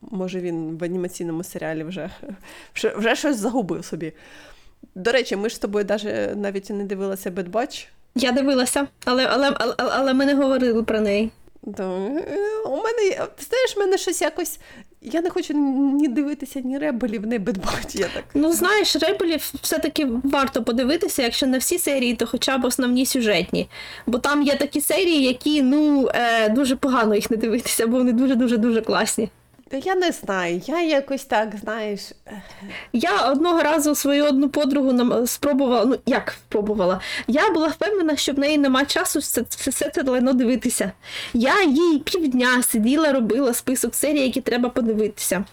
[0.02, 2.10] може він в анімаційному серіалі вже,
[2.76, 4.14] вже, вже щось загубив собі.
[4.96, 7.88] До речі, ми ж з тобою даже навіть не дивилися Batch.
[8.16, 11.32] Я дивилася, але, але, але, але ми не говорили про неї.
[11.78, 13.12] То, е, у мене,
[13.50, 14.60] знаєш, в мене щось якось.
[15.12, 18.00] Я не хочу ні дивитися, ні ребелів, ні бедбаті.
[18.00, 18.24] Я так.
[18.34, 23.70] Ну, знаєш, ребелів все-таки варто подивитися, якщо не всі серії, то хоча б основні сюжетні.
[24.08, 28.12] Бо там є такі серії, які ну е, дуже погано їх не дивитися, бо вони
[28.12, 29.30] дуже-дуже дуже класні.
[29.84, 32.02] Я не знаю, я якось так, знаєш.
[32.94, 35.86] Я одного разу свою одну подругу нам спробувала.
[35.86, 37.02] Ну як спробувала?
[37.28, 40.92] Я була впевнена, що в неї нема часу все, все, все це лайно дивитися.
[41.34, 45.46] Я їй півдня сиділа, робила список серій, які треба подивитися.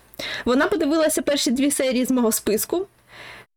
[0.44, 2.86] Вона подивилася перші дві серії з мого списку,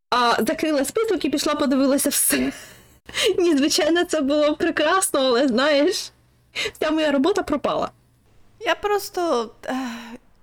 [0.10, 2.38] а закрила список і пішла подивилася все.
[3.38, 6.12] Ні, звичайно, це було прекрасно, але знаєш,
[6.74, 7.92] вся моя робота пропала.
[8.60, 9.52] Я просто.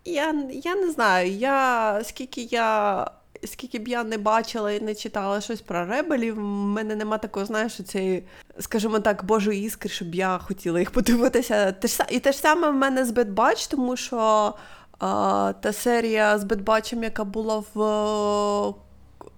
[0.04, 3.10] Я, я не знаю, я скільки я.
[3.44, 7.46] Скільки б я не бачила і не читала щось про ребелів, в мене нема такого,
[7.46, 8.24] знаєш, цієї,
[8.60, 11.72] скажімо так, божої іскри, щоб я хотіла їх подивитися.
[11.72, 14.54] Те ж, і те ж саме в мене з Бетбач, тому що
[14.98, 17.80] а, та серія з Бетбачем, яка була в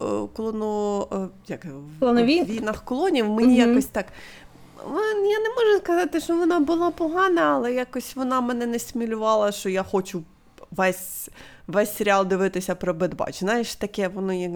[0.03, 1.17] е, колону, е,
[1.49, 2.43] як, в Клонові?
[2.43, 3.69] в війнах колонів, мені Мгм.
[3.71, 4.07] якось так.
[5.17, 9.69] Я не можу сказати, що вона була погана, але якось вона мене не смілювала, що
[9.69, 10.23] я хочу
[10.77, 11.29] весь,
[11.67, 13.39] весь серіал дивитися про Бетбач.
[13.41, 14.49] Знаєш, таке воно є.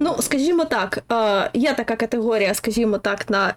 [0.00, 3.54] Ну, скажімо так, е, є така категорія, скажімо так, на, е,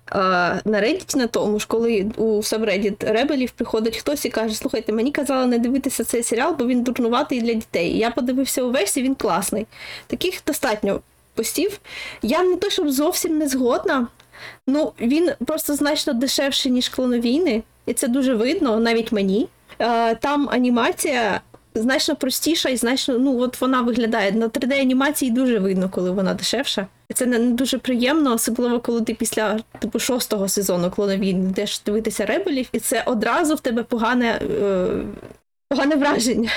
[0.70, 5.12] на Reddit на тому ж, коли у сабреддіт Ребелів приходить хтось і каже: слухайте, мені
[5.12, 7.98] казали не дивитися цей серіал, бо він дурнуватий для дітей.
[7.98, 9.68] Я подивився увесь, і він класний.
[10.08, 11.02] Таких достатньо
[11.36, 11.80] постів.
[12.22, 14.08] Я не то, щоб зовсім не згодна.
[14.68, 19.48] Ну, він просто значно дешевший, ніж клоновійни, і це дуже видно, навіть мені.
[19.80, 21.42] Е, Там анімація
[21.76, 26.88] значно простіша і значно, ну от вона виглядає на 3D-анімації дуже видно, коли вона дешевша.
[27.14, 32.70] Це не дуже приємно, особливо коли ти після типу шостого сезону клоновійн йдеш дивитися ребелів,
[32.72, 34.88] і це одразу в тебе погане, е,
[35.70, 36.50] погане враження.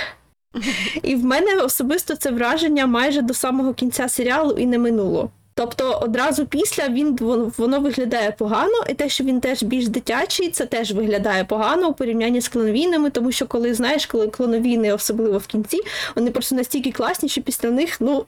[1.03, 5.31] І в мене особисто це враження майже до самого кінця серіалу і не минуло.
[5.55, 7.17] Тобто одразу після він
[7.59, 11.93] воно, виглядає погано, і те, що він теж більш дитячий, це теж виглядає погано у
[11.93, 15.81] порівнянні з клоновійними, тому що коли знаєш, коли клоновійни, особливо в кінці,
[16.17, 18.25] вони просто настільки класні, що після них ну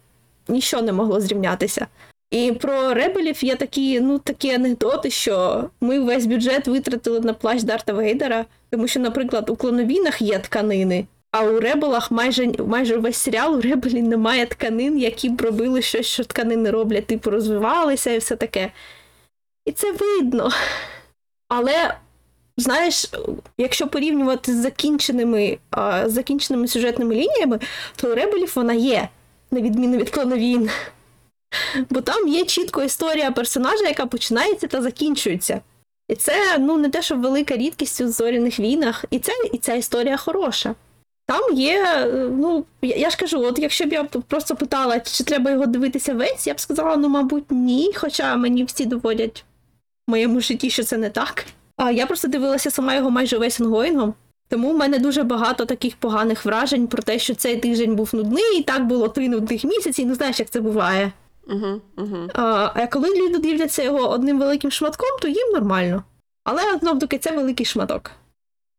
[0.49, 1.87] нічого не могло зрівнятися.
[2.31, 7.63] І про ребелів є такі, ну, такі анекдоти, що ми весь бюджет витратили на плащ
[7.63, 13.17] Дарта Вейдера, тому що, наприклад, у клоновійнах є тканини, а у ребелах майже, майже весь
[13.17, 18.19] серіал у ребелі немає тканин, які б робили щось, що тканини роблять, типу розвивалися і
[18.19, 18.73] все таке.
[19.65, 20.51] І це видно.
[21.49, 21.95] Але,
[22.57, 23.11] знаєш,
[23.59, 27.59] якщо порівнювати з закінченими, а, з закінченими сюжетними лініями,
[27.97, 29.09] то у ребелів вона є,
[29.51, 30.71] на відміну від клоновійн.
[31.91, 35.61] Бо там є чітко історія персонажа, яка починається та закінчується.
[36.09, 39.75] І це ну, не те, що велика рідкість у зоряних війнах, і, це, і ця
[39.75, 40.75] історія хороша.
[41.27, 45.51] Там є, е, ну, я, ж кажу, от якщо б я просто питала, чи треба
[45.51, 49.45] його дивитися весь, я б сказала, ну, мабуть, ні, хоча мені всі доводять
[50.07, 51.47] в моєму житті, що це не так.
[51.77, 54.15] А я просто дивилася сама його майже весь онгоїнгом.
[54.49, 58.59] Тому в мене дуже багато таких поганих вражень про те, що цей тиждень був нудний,
[58.59, 61.13] і так було три нудних місяці, ну знаєш, як це буває.
[61.49, 62.29] Угу, угу.
[62.35, 66.05] А, а коли люди дивляться його одним великим шматком, то їм нормально.
[66.45, 68.11] Але знов таки це великий шматок.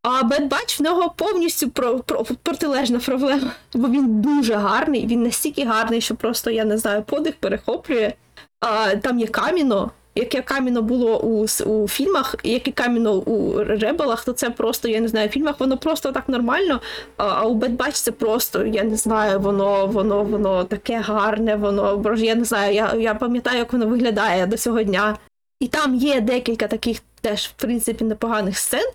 [0.04, 3.52] А Batch в нього повністю про, про, протилежна проблема.
[3.74, 8.14] Бо він дуже гарний, він настільки гарний, що просто, я не знаю, подих перехоплює.
[8.60, 9.92] А, там є каміно.
[10.16, 15.08] Яке каміно було у, у фільмах, яке каміно у ребелах, то це просто, я не
[15.08, 16.82] знаю, в фільмах воно просто так нормально.
[17.18, 21.98] А, а у Batch це просто, я не знаю, воно, воно, воно таке гарне, воно,
[21.98, 25.18] боже, я не знаю, я, я пам'ятаю, як воно виглядає до цього дня.
[25.60, 28.92] І там є декілька таких теж, в принципі, непоганих сцен,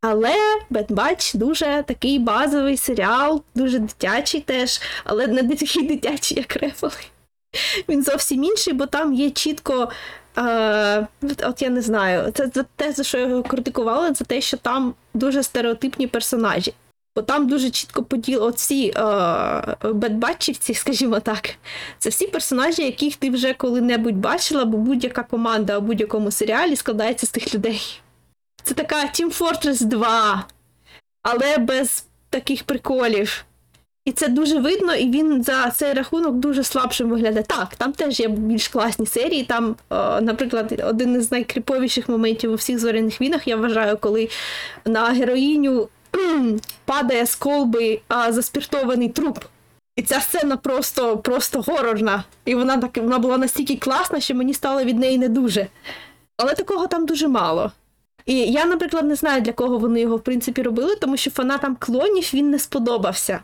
[0.00, 0.34] але
[0.70, 6.92] Бетбач дуже такий базовий серіал, дуже дитячий теж, але не такий дитячий, як Рефали.
[7.88, 9.90] Він зовсім інший, бо там є чітко.
[10.38, 11.06] Е,
[11.42, 14.94] от- я не знаю, це, за те, за що його критикувала, це те, що там
[15.14, 16.74] дуже стереотипні персонажі.
[17.16, 21.50] Бо там дуже чітко поділ оці е, бедбатчівці, скажімо так.
[21.98, 27.26] Це всі персонажі, яких ти вже коли-небудь бачила, бо будь-яка команда у будь-якому серіалі складається
[27.26, 28.00] з тих людей.
[28.62, 30.46] Це така Team Fortress 2,
[31.22, 33.44] але без таких приколів.
[34.04, 37.44] І це дуже видно, і він за цей рахунок дуже слабшим виглядає.
[37.48, 39.44] Так, там теж є більш класні серії.
[39.44, 44.28] Там, е, наприклад, один із найкріповіших моментів у всіх зоряних війнах, я вважаю, коли
[44.84, 45.88] на героїню
[46.84, 49.38] падає з колби а, заспіртований труп.
[49.96, 52.24] І ця сцена просто, просто горорна.
[52.44, 55.66] І вона так вона була настільки класна, що мені стало від неї не дуже.
[56.36, 57.72] Але такого там дуже мало.
[58.26, 61.76] І я, наприклад, не знаю, для кого вони його в принципі робили, тому що фанатам
[61.78, 63.40] клонів він не сподобався.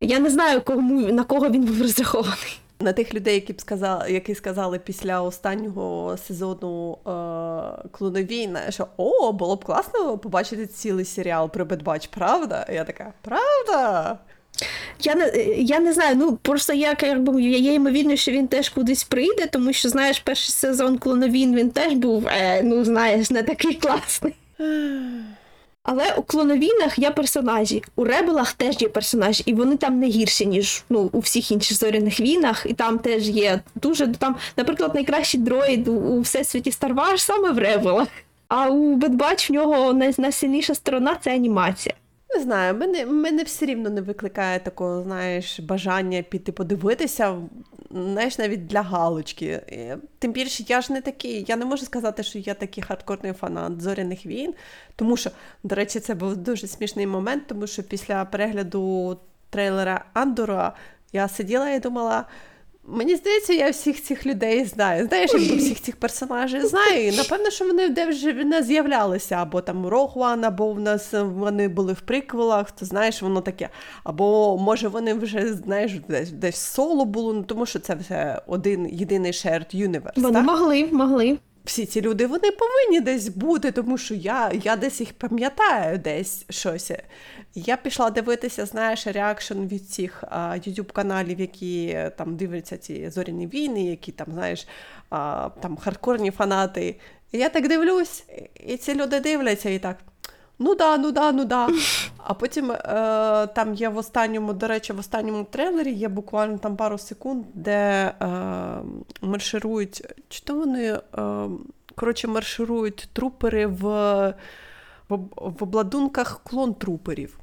[0.00, 2.58] Я не знаю, кому, на кого він був розрахований.
[2.80, 9.32] На тих людей, які б сказали, які сказали після останнього сезону е, клоновійна, що о,
[9.32, 12.66] було б класно побачити цілий серіал про Бедбач, правда?
[12.72, 14.18] Я така, правда?
[15.00, 18.68] Я не, я не знаю, ну просто я якби я є ймовірно, що він теж
[18.68, 23.42] кудись прийде, тому що знаєш, перший сезон клоновін він теж був, е, ну знаєш, не
[23.42, 24.34] такий класний.
[25.84, 30.46] Але у клоновійнах є персонажі, у ребелах теж є персонажі, і вони там не гірші,
[30.46, 35.40] ніж ну, у всіх інших зоряних війнах, і там теж є дуже там, наприклад, найкращий
[35.40, 38.08] дроїд у всесвіті Star Wars саме в ребелах.
[38.48, 41.94] А у Бедбач в нього найсильніша сторона це анімація.
[42.34, 47.36] Не знаю, мене, мене все рівно не викликає такого, знаєш, бажання піти подивитися,
[47.94, 49.60] знаєш, навіть для галочки.
[50.18, 53.82] Тим більше, я ж не такий, я не можу сказати, що я такий хардкорний фанат
[53.82, 54.54] зоряних війн,
[54.96, 55.30] тому що,
[55.62, 59.18] до речі, це був дуже смішний момент, тому що після перегляду
[59.50, 60.72] трейлера Андора
[61.12, 62.24] я сиділа і думала.
[62.86, 65.06] Мені здається, я всіх цих людей знаю.
[65.08, 67.08] Знаєш, якби всіх цих персонажів знаю.
[67.08, 71.68] І напевно, що вони де вже не з'являлися, або там Рохван, або в нас вони
[71.68, 73.68] були в приквелах, то знаєш, воно таке.
[74.04, 78.88] Або може вони вже знаєш, десь десь соло було, ну тому що це все один
[78.92, 80.12] єдиний shared universe.
[80.20, 80.44] Вони так?
[80.44, 81.38] могли, могли.
[81.64, 86.44] Всі ці люди вони повинні десь бути, тому що я, я десь їх пам'ятаю, десь
[86.50, 86.92] щось.
[87.54, 93.46] Я пішла дивитися, знаєш, reaction від цих YouTube каналів, які е, там дивляться ці зоряні
[93.46, 94.66] війни, які там, знаєш,
[95.10, 96.96] а, там хардкорні фанати.
[97.32, 98.24] Я так дивлюсь,
[98.66, 99.96] і ці люди дивляться і так.
[100.58, 101.68] Ну да, ну да, ну да.
[102.18, 102.76] А потім е,
[103.54, 107.72] там є в останньому, до речі, в останньому трейлері є буквально там пару секунд, де
[107.72, 108.26] е,
[109.22, 111.00] марширують, чи то вони е,
[111.94, 113.80] коротше марширують трупери в,
[115.08, 117.38] в, в обладунках клон труперів.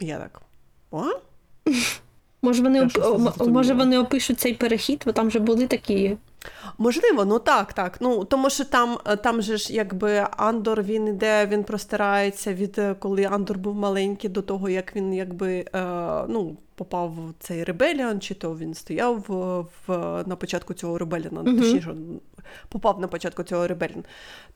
[0.00, 0.42] Я так.
[0.90, 1.02] О?
[2.42, 6.16] Може, вони, оп- о, може, вони опишуть цей перехід, бо там вже були такі.
[6.78, 7.98] Можливо, ну так, так.
[8.00, 12.78] Ну тому що там, е, там же ж якби Андор він іде, він простирається від
[12.78, 15.84] е, коли Андор був маленький до того, як він якби е,
[16.28, 21.42] ну, попав в цей ребеліон, чи то він стояв в, в на початку цього ребеліона,
[21.42, 21.60] Мгм.
[21.60, 21.94] точніше,
[22.68, 24.04] попав на початку цього ребеліону.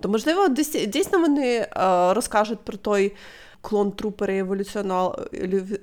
[0.00, 1.68] То можливо, десь дійсно вони е,
[2.14, 3.12] розкажуть про той.
[3.66, 4.38] Клон трупери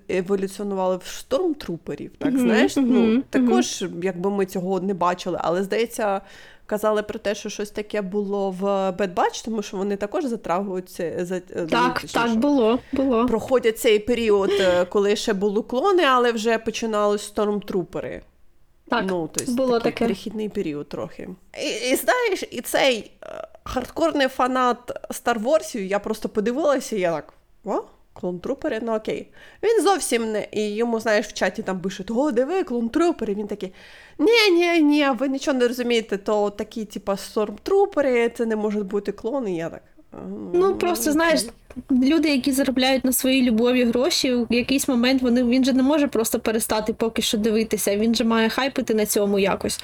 [0.09, 2.75] еволюціонували, в штормтруперів, так Мгм, знаєш?
[2.75, 3.23] ну, мгм.
[3.29, 6.21] також, якби ми цього не бачили, але здається,
[6.65, 11.25] казали про те, що щось таке було в Batch, тому що вони також затрагують це
[11.25, 13.25] за ну, Так, точніше, так, було, було.
[13.25, 18.21] проходять цей період, е, коли ще були клони, але вже починали штормтрупери.
[18.89, 20.05] Так, ну, тобто було такий таке.
[20.05, 21.29] перехідний період трохи.
[21.63, 27.11] І, і знаєш, і цей е, хардкорний фанат Star Wars, я просто подивилася, і я
[27.11, 27.33] так.
[27.65, 27.81] О,
[28.13, 29.31] клон-трупери, ну окей.
[29.63, 30.47] Він зовсім не.
[30.51, 33.35] І йому, знаєш, в чаті там пишуть: О, диви, клон-трупери.
[33.35, 33.73] Він такий:
[34.19, 39.11] ні, ні, ні, ви нічого не розумієте, то такі, типа, стормтрупери, це не можуть бути
[39.11, 39.55] клони.
[39.55, 39.81] Я так.
[40.53, 41.41] Ну, просто знаєш,
[41.91, 46.07] люди, які заробляють на своїй любові гроші, в якийсь момент вони, він же не може
[46.07, 47.97] просто перестати поки що дивитися.
[47.97, 49.79] Він же має хайпити на цьому якось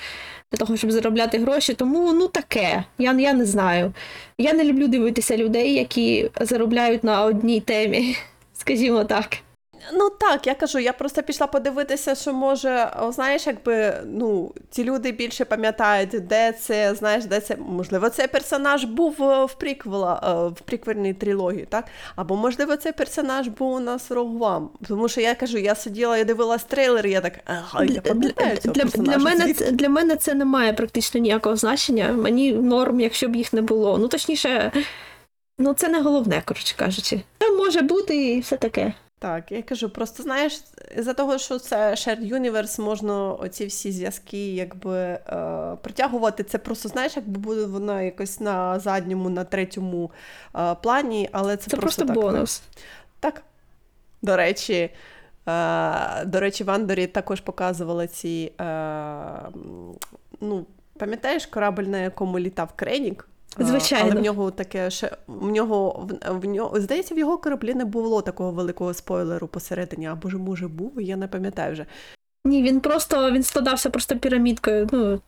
[0.51, 1.73] для того, щоб заробляти гроші.
[1.73, 2.83] Тому ну таке.
[2.97, 3.93] Я, я не знаю.
[4.37, 8.17] Я не люблю дивитися людей, які заробляють на одній темі,
[8.53, 9.37] скажімо так.
[9.93, 14.83] Ну так, я кажу, я просто пішла подивитися, що може, о, знаєш, якби ну, ці
[14.83, 17.55] люди більше пам'ятають, де це, знаєш, де це.
[17.55, 21.85] Можливо, цей персонаж був е, в приквела, е, в приквельній трилогії, так?
[22.15, 24.67] Або, можливо, цей персонаж був у нас One.
[24.87, 28.57] Тому що я кажу, я сиділа і дивилась трейлер, і я так, ага, я пам'ятаю
[28.57, 32.07] цього для, для, мене, це- для мене це не має практично ніякого значення.
[32.13, 33.97] Мені норм, якщо б їх не було.
[33.97, 34.71] Ну, точніше,
[35.57, 37.21] ну це не головне, коротше кажучи.
[37.39, 38.93] Це може бути і все таке.
[39.21, 40.61] Так, я кажу, просто знаєш,
[40.97, 45.19] за того, що це shared universe, можна оці всі зв'язки якби е,
[45.81, 46.43] притягувати.
[46.43, 50.11] Це просто, знаєш, якби буде вона якось на задньому, на третьому
[50.55, 52.15] е, плані, але це, Це просто, так.
[52.15, 52.61] бонус.
[53.19, 53.43] Так.
[54.21, 54.89] До речі,
[55.47, 58.51] е, до речі, в Андорі також показували ці.
[58.61, 58.65] Е,
[60.41, 60.65] ну,
[60.97, 63.27] пам'ятаєш корабль, на якому літав Кренік?
[63.61, 64.09] Е, Звичайно.
[64.11, 67.85] Але в нього таке ще в нього в, в нього здається, в його кораблі не
[67.85, 71.85] було такого великого спойлеру посередині, або ж може був, я не пам'ятаю вже.
[72.45, 74.89] Ні, він просто він складався просто пірамідкою.
[74.91, 75.21] Ну,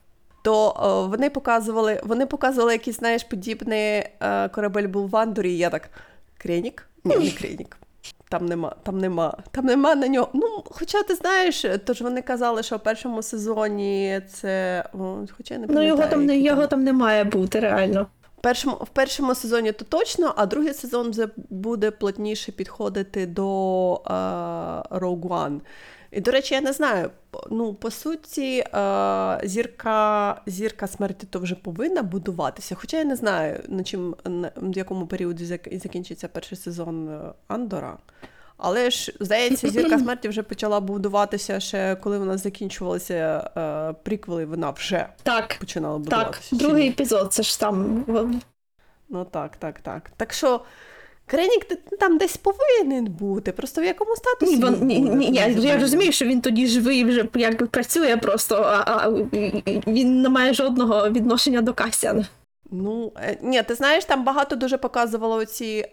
[0.43, 5.57] То о, вони показували, вони показували якийсь, знаєш, подібний е, корабель був в Андорі, і
[5.57, 5.89] я так
[6.37, 6.87] Кренік?
[7.03, 7.77] Ні, не Кренік.
[8.31, 10.29] Там нема, там нема, там нема на нього.
[10.33, 14.83] Ну, хоча ти знаєш, то ж вони казали, що в першому сезоні це.
[14.93, 18.07] О, хоча я не ну його там не його там не має бути, реально.
[18.37, 23.93] В першому, в першому сезоні то точно, а другий сезон вже буде плотніше підходити до
[23.93, 24.11] е,
[24.97, 25.59] Rogue One.
[26.11, 27.09] І, до речі, я не знаю.
[27.51, 32.75] Ну, по суті, е, зірка, зірка смерті то вже повинна будуватися.
[32.75, 37.19] Хоча я не знаю, на чим на в якому періоді зак- закінчиться перший сезон е,
[37.47, 37.97] Андора.
[38.57, 44.45] Але ж, здається, зірка смерті вже почала будуватися ще коли в нас закінчувалися е, приквели,
[44.45, 46.03] вона вже Так, починала так.
[46.03, 46.49] будуватися.
[46.49, 48.05] чи Другий епізод, це ж там.
[49.09, 50.11] Ну так, так, так.
[50.17, 50.61] Так що
[51.31, 51.65] Кренік
[51.99, 54.57] там десь повинен бути, просто в якому статусі.
[54.57, 58.17] Ні, він ні, буде, ні, я, я розумію, що він тоді живий, вже як працює
[58.17, 59.09] просто, а, а
[59.87, 62.25] він не має жодного відношення до Касяна.
[62.71, 65.89] Ну, е, ні, ти знаєш, там багато дуже показувало ці, е,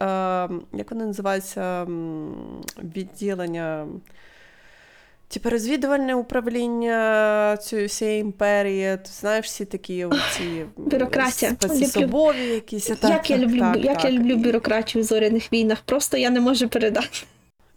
[0.72, 2.62] як вони називаються, м,
[2.96, 3.86] відділення.
[5.30, 10.06] Типу розвідувальне управління цієї всієї імперії, ти знаєш всі такі
[10.36, 11.52] ці Бюрократія.
[11.52, 12.86] спецособові якісь.
[12.86, 14.04] Так, як я так, люблю, так, як так.
[14.04, 17.08] я люблю бюрократію в зоряних війнах, просто я не можу передати.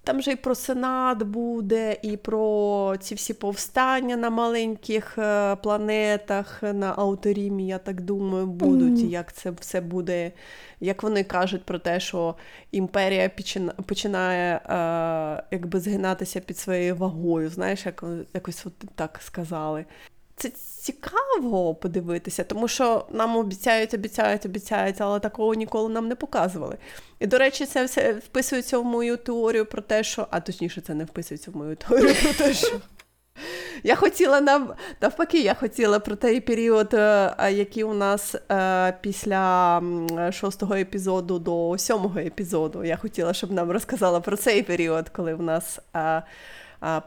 [0.03, 6.63] Там же і про Сенат буде, і про ці всі повстання на маленьких е, планетах,
[6.63, 8.99] на Ауторімі, я так думаю, будуть.
[9.03, 10.31] І як це все буде,
[10.79, 12.35] як вони кажуть про те, що
[12.71, 17.49] імперія почина- починає е, якби згинатися під своєю вагою.
[17.49, 19.85] Знаєш, як якось от так сказали.
[20.41, 20.49] Це
[20.81, 26.77] цікаво подивитися, тому що нам обіцяють, обіцяють, обіцяють, але такого ніколи нам не показували.
[27.19, 30.27] І, до речі, це все вписується в мою теорію про те, що.
[30.31, 32.81] А точніше, це не вписується в мою теорію про те, що.
[33.83, 34.75] Я хотіла нав...
[35.01, 39.81] навпаки, я хотіла про той період, е, який у нас е, після
[40.31, 42.83] шостого епізоду до сьомого епізоду.
[42.83, 46.23] Я хотіла, щоб нам розказала про цей період, коли в нас е,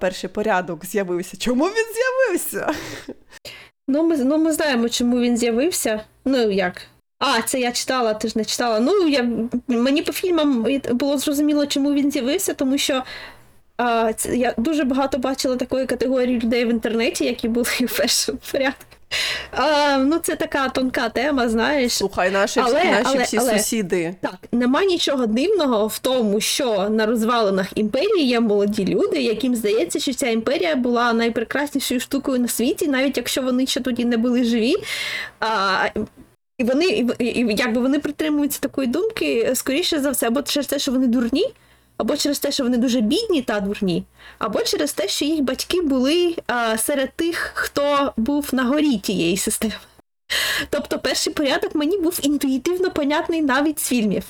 [0.01, 1.37] перший порядок з'явився.
[1.37, 2.75] Чому він з'явився?
[3.89, 6.01] Ну ми, ну, ми знаємо, чому він з'явився.
[6.25, 6.83] Ну як?
[7.18, 8.81] А, це я читала, ти ж не читала.
[8.81, 9.29] Ну, я,
[9.68, 13.03] мені по фільмам було зрозуміло, чому він з'явився, тому що
[13.77, 18.39] а, це, я дуже багато бачила такої категорії людей в інтернеті, які були в першому
[18.53, 18.94] порядку.
[19.51, 21.93] А, ну, це така тонка тема, знаєш.
[21.93, 24.15] Слухай, наші, Але- наші але- всі але- сусіди.
[24.21, 30.01] Так, нема нічого дивного в тому, що на розвалинах імперії є молоді люди, яким здається,
[30.01, 34.45] що ця імперія була найпрекраснішою штукою на світі, навіть якщо вони ще тоді не були
[34.45, 34.75] живі.
[35.41, 35.87] А,
[36.59, 40.79] і вони, і, і, якби вони притримуються такої думки, скоріше за все, або через те,
[40.79, 41.45] що вони дурні,
[41.97, 44.05] або через те, що вони дуже бідні та дурні,
[44.39, 49.37] або через те, що їх батьки були а, серед тих, хто був на горі тієї
[49.37, 49.75] системи.
[50.71, 54.25] Тобто перший порядок мені був інтуїтивно понятний навіть з фільмів.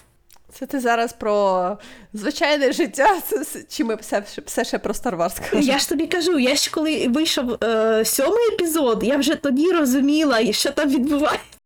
[0.59, 1.79] Це ти зараз про
[2.13, 3.17] звичайне життя,
[3.69, 5.73] чи ми все, все ще про Star Wars кажемо?
[5.73, 10.53] Я ж тобі кажу, я ж коли вийшов е, сьомий епізод, я вже тоді розуміла,
[10.53, 11.59] що там відбувається.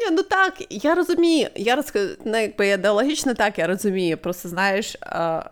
[0.00, 1.48] Ні, ну так, я розумію.
[1.54, 1.92] Я роз...
[2.24, 4.18] ну, якби ідеологічно так, я розумію.
[4.18, 5.42] Просто знаєш, а,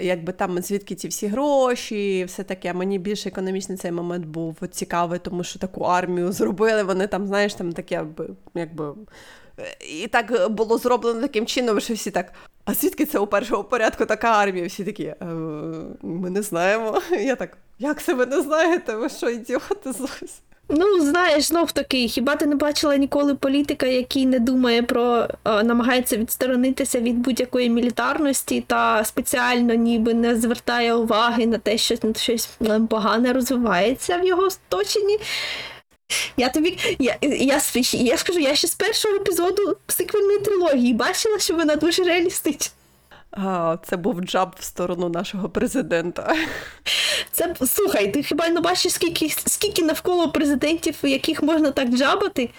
[0.00, 2.72] якби там звідки ці всі гроші, все таке.
[2.72, 6.82] Мені більше економічний цей момент був цікавий, тому що таку армію зробили.
[6.82, 8.04] Вони там, знаєш, там таке,
[8.54, 8.94] якби.
[10.02, 12.32] І так було зроблено таким чином, що всі так.
[12.64, 14.66] А звідки це у першому порядку така армія?
[14.66, 15.24] Всі такі, «Е,
[16.02, 17.02] ми не знаємо.
[17.10, 18.96] Я так, як це ви не знаєте?
[18.96, 20.28] Ви що, ідіоти зовсім?
[20.70, 25.62] Ну, знаєш, знов таки, хіба ти не бачила ніколи політика, який не думає про е,
[25.62, 32.48] намагається відсторонитися від будь-якої мілітарності та спеціально ніби не звертає уваги на те, що щось
[32.62, 35.18] е, погане розвивається в його оточенні.
[36.36, 41.38] Я тобі, я, я, свіч- я скажу, я ще з першого епізоду сиквельної трилогії бачила,
[41.38, 42.72] що вона дуже реалістична.
[43.30, 46.34] А, це був джаб в сторону нашого президента.
[47.40, 52.50] Це слухай, ти хіба не бачиш, скільки, скільки навколо президентів, яких можна так джабати?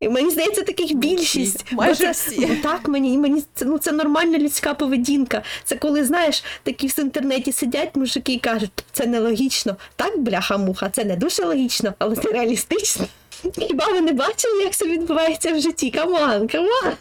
[0.00, 1.64] І Мені здається, таких більшість.
[1.72, 2.46] Майже Бо всі.
[2.46, 5.42] Ну, так, мені, мені це, ну, це нормальна людська поведінка.
[5.64, 9.76] Це коли, знаєш, такі в інтернеті сидять мужики і кажуть, це нелогічно.
[9.96, 13.06] Так, бляха-муха, це не дуже логічно, але це реалістично.
[13.58, 15.90] Хіба ви не бачили, як це відбувається в житті?
[15.90, 16.92] Come on, come on.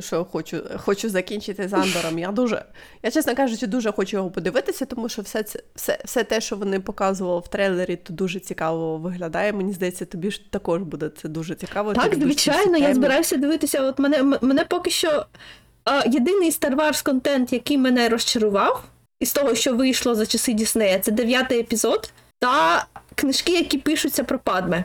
[0.00, 2.18] Що хочу, хочу закінчити з Андором.
[2.18, 2.64] Я дуже,
[3.02, 6.56] я, чесно кажучи, дуже хочу його подивитися, тому що все, це, все, все те, що
[6.56, 9.52] вони показували в трейлері, то дуже цікаво виглядає.
[9.52, 11.94] Мені здається, тобі ж також буде це дуже цікаво.
[11.94, 13.82] Так, звичайно, я збираюся дивитися.
[13.82, 15.26] От мене, мене поки що
[15.84, 18.84] а, єдиний Star Wars контент, який мене розчарував,
[19.20, 24.38] із того, що вийшло за часи Діснея, це дев'ятий епізод та книжки, які пишуться про
[24.38, 24.84] Падме.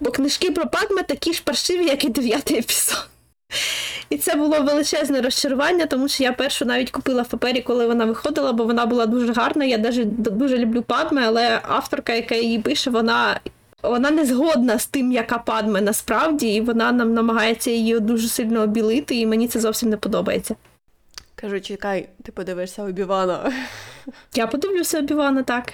[0.00, 3.08] Бо книжки про Падме такі ж паршиві, як і дев'ятий епізод.
[4.10, 8.04] І це було величезне розчарування, тому що я першу навіть купила в папері, коли вона
[8.04, 9.64] виходила, бо вона була дуже гарна.
[9.64, 13.40] Я даже дуже люблю Падме, але авторка, яка її пише, вона
[13.82, 18.62] вона не згодна з тим, яка падме насправді, і вона нам намагається її дуже сильно
[18.62, 20.56] обілити, і мені це зовсім не подобається.
[21.34, 23.52] Кажу, чекай, ти подивишся Обівана,
[24.34, 25.72] Я подивлюся Обівана так.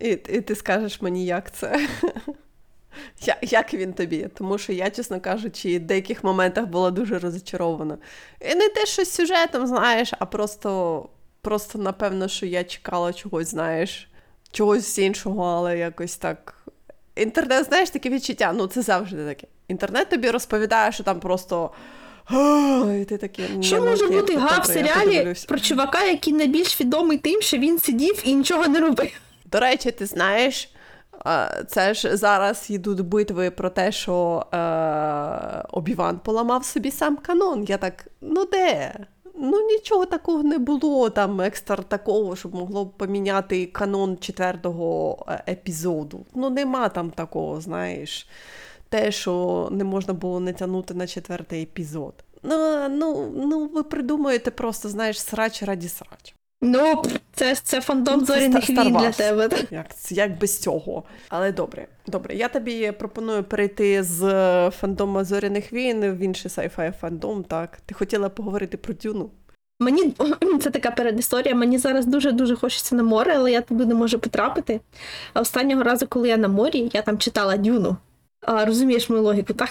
[0.00, 1.88] і, і ти скажеш мені, як це.
[3.42, 4.28] Як він тобі?
[4.34, 7.98] Тому що я, чесно кажучи, в деяких моментах була дуже розочарована.
[8.40, 11.08] І не те, що з сюжетом, знаєш, а просто,
[11.40, 14.08] просто напевно, що я чекала чогось, знаєш,
[14.52, 16.56] чогось іншого, але якось так.
[17.16, 19.46] Інтернет, знаєш, таке відчуття, ну це завжди таке.
[19.68, 21.70] Інтернет тобі розповідає, що там просто.
[23.00, 27.18] І ти такий, Що може бути добре, га в серіалі про чувака, який найбільш відомий
[27.18, 29.10] тим, що він сидів і нічого не робив?
[29.44, 30.70] До речі, ти знаєш,
[31.68, 37.64] це ж зараз йдуть битви про те, що е, Обіван поламав собі сам канон.
[37.64, 38.94] Я так, ну де?
[39.34, 46.26] Ну нічого такого не було там екстра такого, щоб могло поміняти канон четвертого е, епізоду.
[46.34, 48.28] Ну нема там такого, знаєш.
[48.88, 52.14] Те, що не можна було не тягнути на четвертий епізод.
[52.42, 56.34] Ну, ну, ну ви придумуєте просто, знаєш, срач раді срач.
[56.62, 57.02] Ну,
[57.32, 59.48] це, це фандом Ну, зоряних війн для тебе.
[59.70, 61.04] Як, як без цього?
[61.28, 62.34] Але добре, добре.
[62.34, 67.44] Я тобі пропоную перейти з е, фандому зоряних війн в інший sci-fi фандом.
[67.44, 69.30] Так, ти хотіла поговорити про Дюну?
[69.80, 70.14] Мені
[70.62, 71.54] це така передісторія.
[71.54, 74.80] Мені зараз дуже дуже хочеться на море, але я туди не можу потрапити.
[75.34, 77.96] А останнього разу, коли я на морі, я там читала дюну.
[78.40, 79.70] А, розумієш мою логіку, так?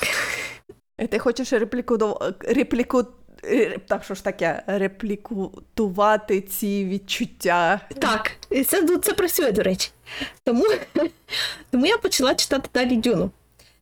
[0.98, 3.06] Е, Ти хочеш репліку репліку.
[3.44, 7.82] Е, Так, що ж таке, реплікувати ці відчуття.
[8.00, 9.92] Так, і це, ну, це працює, до речі.
[10.44, 10.66] Тому,
[11.72, 13.32] тому я почала читати далі Дюну.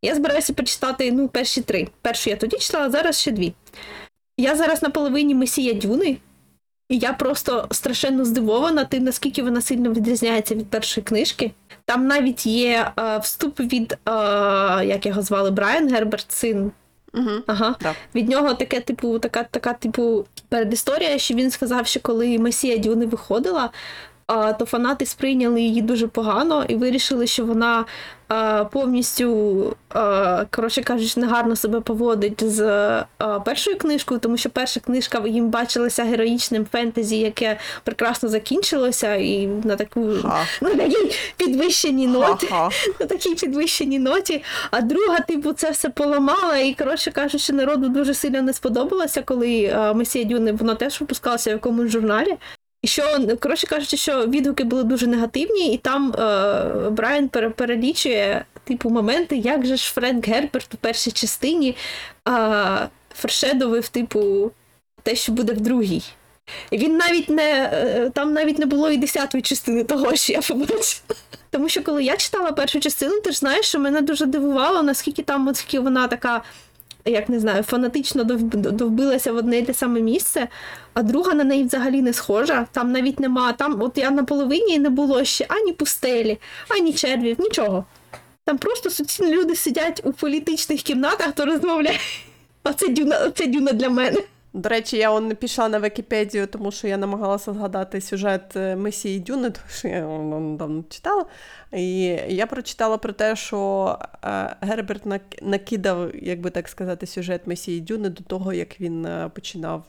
[0.01, 1.87] Я збираюся почитати ну, перші три.
[2.01, 3.53] Першу я тоді читала, а зараз ще дві.
[4.37, 6.17] Я зараз на половині Месія Дюни,
[6.89, 11.51] і я просто страшенно здивована тим, наскільки вона сильно відрізняється від першої книжки.
[11.85, 14.11] Там навіть є е, вступ від, е,
[14.85, 16.71] як його звали, Брайан Герберт, син
[17.17, 17.31] Угу.
[17.47, 17.75] Ага.
[17.81, 17.95] Да.
[18.15, 23.05] Від нього таке, типу, така, така, типу, передісторія, що він сказав, що коли Месія Дюни
[23.05, 23.69] виходила,
[24.27, 27.85] то фанати сприйняли її дуже погано і вирішили, що вона
[28.71, 29.75] повністю,
[30.51, 33.03] коротше кажучи, негарно себе поводить з
[33.45, 39.75] першою книжкою, тому що перша книжка їм бачилася героїчним фентезі, яке прекрасно закінчилося, і на
[39.75, 40.45] таку Ха.
[40.61, 42.47] на такій підвищеній ноті
[42.99, 44.43] на такій підвищеній ноті.
[44.71, 49.77] А друга, типу, це все поламала, і коротше кажучи, народу дуже сильно не сподобалося, коли
[49.95, 52.37] Месія Дюни воно теж випускалося в якомусь журналі.
[52.87, 59.37] Що, коротше кажучи, що відгуки були дуже негативні, і там е, Брайан перелічує типу моменти,
[59.37, 61.75] як же ж Френк Герберт у першій частині
[62.29, 64.51] е, форшедовив, типу,
[65.03, 66.03] те, що буде в другій.
[66.71, 71.01] Він навіть не е, там навіть не було і десятої частини того, що я побачила.
[71.49, 75.23] Тому що коли я читала першу частину, ти ж знаєш, що мене дуже дивувало, наскільки
[75.23, 76.41] там оскільки вона така,
[77.11, 80.47] як не знаю, фанатично дов- довбилася в одне й те саме місце,
[80.93, 82.67] а друга на неї взагалі не схожа.
[82.71, 83.53] Там навіть нема.
[83.53, 86.37] Там, от я на половині не було ще ані пустелі,
[86.69, 87.85] ані червів, нічого.
[88.45, 92.25] Там просто суцільні люди сидять у політичних кімнатах, то розмовляють.
[92.63, 94.21] Оце дюна, оце дюна для мене.
[94.53, 98.75] До речі, я он не пішла на Вікіпедію, тому що я намагалася згадати сюжет е,
[98.75, 101.25] Месії Дюни, тому що я його давно читала.
[101.73, 105.01] І я прочитала про те, що е, Герберт
[105.41, 109.83] накидав, як би так сказати, сюжет Месії Дюни до того, як він е, починав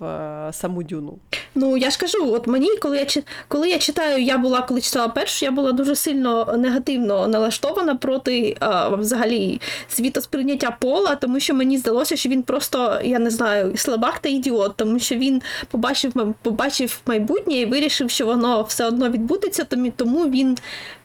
[0.55, 1.19] саму Дюну.
[1.55, 5.09] Ну, я ж кажу, от мені, коли я коли я читаю, я була, коли читала
[5.09, 8.57] першу, я була дуже сильно негативно налаштована проти
[8.91, 14.29] взагалі світосприйняття пола, тому що мені здалося, що він просто, я не знаю, слабак та
[14.29, 19.65] ідіот, тому що він побачив, побачив майбутнє і вирішив, що воно все одно відбудеться,
[19.97, 20.59] тому він.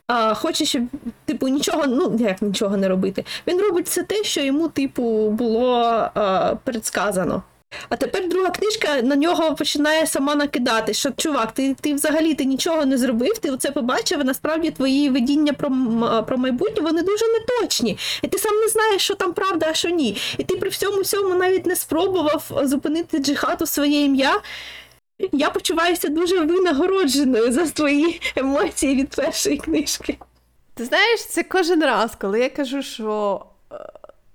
[0.07, 0.83] А, хоче, щоб
[1.25, 3.25] типу нічого, ну як нічого не робити.
[3.47, 5.75] Він робить все те, що йому, типу, було
[6.13, 7.43] а, предсказано.
[7.89, 12.45] А тепер друга книжка на нього починає сама накидати, що чувак, ти, ти взагалі ти
[12.45, 15.69] нічого не зробив, ти це побачив, а насправді твої видіння про,
[16.27, 17.97] про майбутнє вони дуже неточні.
[18.21, 20.17] І ти сам не знаєш, що там правда, а що ні.
[20.37, 24.41] І ти при всьому всьому навіть не спробував зупинити джихад у своє ім'я.
[25.31, 30.17] Я почуваюся дуже винагородженою за твої емоції від першої книжки.
[30.75, 33.41] Ти знаєш, це кожен раз, коли я кажу, що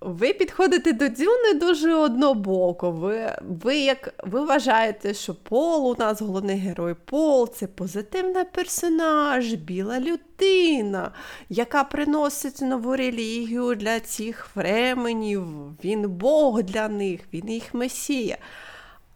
[0.00, 2.90] ви підходите до Дюни дуже однобоко.
[2.90, 9.52] Ви, ви, як, ви вважаєте, що Пол у нас головний герой Пол це позитивний персонаж,
[9.52, 11.10] біла людина,
[11.48, 15.44] яка приносить нову релігію для цих временів.
[15.84, 18.38] Він Бог для них, він їх месія.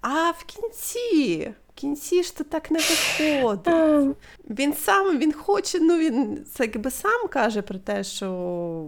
[0.01, 3.67] А в кінці, кінці ж то так не виходить.
[3.67, 4.15] Ем,
[4.51, 8.87] Він сам він хоче, ну він це якби сам каже про те, що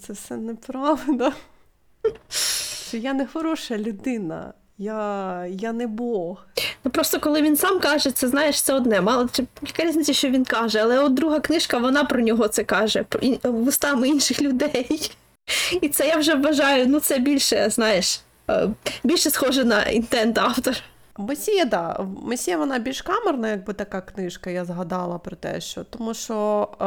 [0.00, 1.32] це все неправда.
[2.88, 6.46] Що я не хороша людина, я, я не Бог.
[6.84, 9.00] Ну просто коли він сам каже, це знаєш, це одне.
[9.00, 12.64] Мало чи яка різниця, що він каже, але от друга книжка, вона про нього це
[12.64, 13.04] каже,
[13.42, 15.10] вустами інших людей.
[15.80, 18.20] І це я вже вважаю, ну це більше, знаєш,
[18.50, 18.68] е,
[19.04, 20.76] більше схоже на інтент автора.
[21.18, 22.06] Месія, да.
[22.22, 26.84] Месія вона більш камерна, якби така книжка, я згадала про те, що тому що е,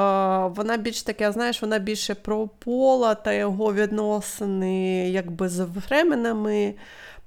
[0.56, 6.76] вона більш таке, знаєш, вона більше про пола та його відносини, якби з временами,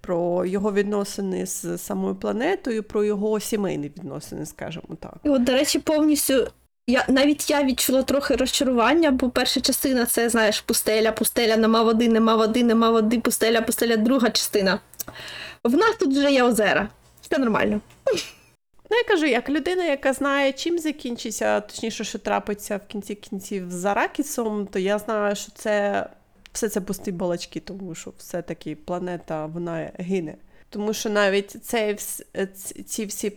[0.01, 5.15] про його відносини з самою планетою, про його сімейні відносини, скажімо так.
[5.25, 6.49] І от, до речі, повністю.
[6.91, 12.09] Я навіть я відчула трохи розчарування, бо перша частина це, знаєш, пустеля, пустеля, нема води,
[12.09, 14.81] нема води, нема води, пустеля, пустеля, друга частина.
[15.65, 16.89] В нас тут вже є озера.
[17.21, 17.81] Все нормально.
[18.91, 23.71] Ну, я кажу, як людина, яка знає, чим закінчиться, точніше, що трапиться в кінці кінців
[23.71, 26.07] з Аракісом, то я знаю, що це
[26.53, 30.35] все це пусті балачки, тому що все-таки планета вона гине.
[30.71, 31.97] Тому що навіть цей,
[32.87, 33.33] ці всі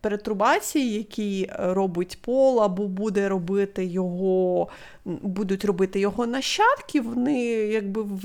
[0.00, 4.68] перетрубації, які робить Пол, або буде робити його,
[5.04, 8.24] будуть робити його нащадки, вони якби в,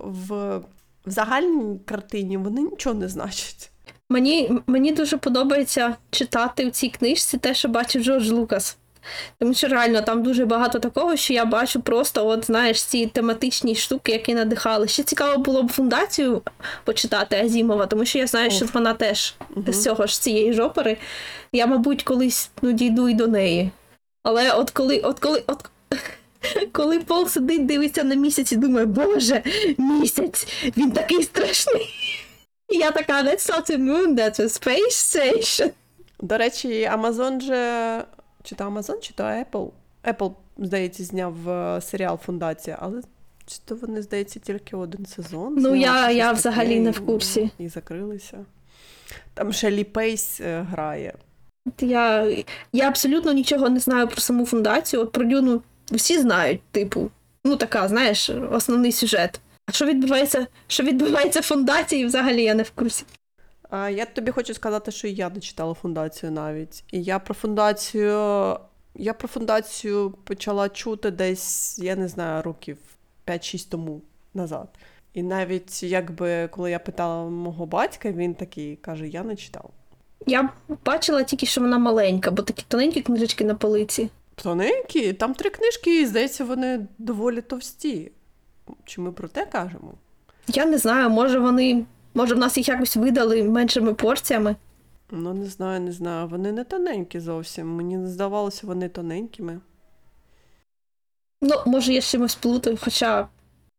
[0.00, 0.60] в,
[1.06, 3.70] в загальній картині вони нічого не значать.
[4.10, 8.76] Мені, мені дуже подобається читати в цій книжці те, що бачив Джордж Лукас.
[9.38, 13.74] Тому що реально там дуже багато такого, що я бачу просто, от знаєш, ці тематичні
[13.74, 14.88] штуки, які надихали.
[14.88, 16.42] Ще цікаво було б фундацію
[16.84, 19.72] почитати Азімова, тому що я знаю, що вона теж Мгм.
[19.72, 20.96] з цього ж цієї жопери.
[21.52, 23.70] Я, мабуть, колись ну, дійду і до неї.
[24.22, 25.70] Але от коли, от коли, от.
[26.72, 29.42] Коли Пол сидить, дивиться на місяць і думає, боже,
[29.78, 31.86] місяць, він такий страшний.
[32.68, 35.70] І я така, that's not a moon, that's a space station.
[36.20, 38.04] До речі, Amazon же
[38.42, 39.70] чи то Amazon, чи то Apple.
[40.04, 43.00] Apple, здається, зняв е, серіал Фундація, але
[43.46, 45.54] чи то вони, здається, тільки один сезон.
[45.58, 47.50] Ну, я- я взагалі не в курсі.
[47.58, 48.44] І закрилися.
[49.34, 51.14] Там ще Лі Пейс грає.
[51.80, 52.36] Я,
[52.72, 55.02] я абсолютно нічого не знаю про саму фундацію.
[55.02, 57.10] От про Дюну всі знають, типу,
[57.44, 59.40] ну така, знаєш, основний сюжет.
[59.66, 63.04] А що відбувається, що відбувається в фундації, взагалі я не в курсі.
[63.70, 66.84] А я тобі хочу сказати, що я не читала фундацію навіть.
[66.92, 68.58] І я про фундацію.
[68.98, 72.78] Я про фундацію почала чути десь, я не знаю, років
[73.26, 74.02] 5-6 тому
[74.34, 74.68] назад.
[75.14, 79.70] І навіть якби коли я питала мого батька, він такий каже: Я не читав.
[80.26, 80.48] Я
[80.84, 84.10] бачила тільки, що вона маленька, бо такі тоненькі книжечки на полиці.
[84.42, 88.12] Тоненькі, там три книжки, і здається, вони доволі товсті.
[88.84, 89.94] Чи ми про те кажемо?
[90.48, 91.84] Я не знаю, може вони.
[92.14, 94.56] Може, в нас їх якось видали меншими порціями.
[95.10, 96.28] Ну, не знаю, не знаю.
[96.28, 97.76] Вони не тоненькі зовсім.
[97.76, 99.60] Мені не здавалося вони тоненькими.
[101.42, 103.28] Ну, може, я з чимось плутаю, хоча.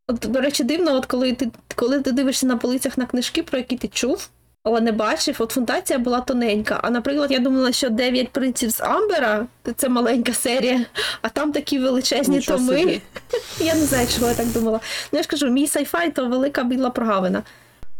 [0.07, 3.57] От, до речі, дивно, от коли ти, коли ти дивишся на полицях на книжки, про
[3.57, 4.29] які ти чув,
[4.67, 6.79] але не бачив, от фундація була тоненька.
[6.83, 10.85] А наприклад, я думала, що дев'ять принців з Амбера це маленька серія,
[11.21, 12.79] а там такі величезні Нічого томи.
[12.79, 13.01] собі.
[13.59, 14.79] Я не знаю, чого я так думала.
[15.11, 17.43] Ну я ж кажу, мій сайфай то велика біла прогавина.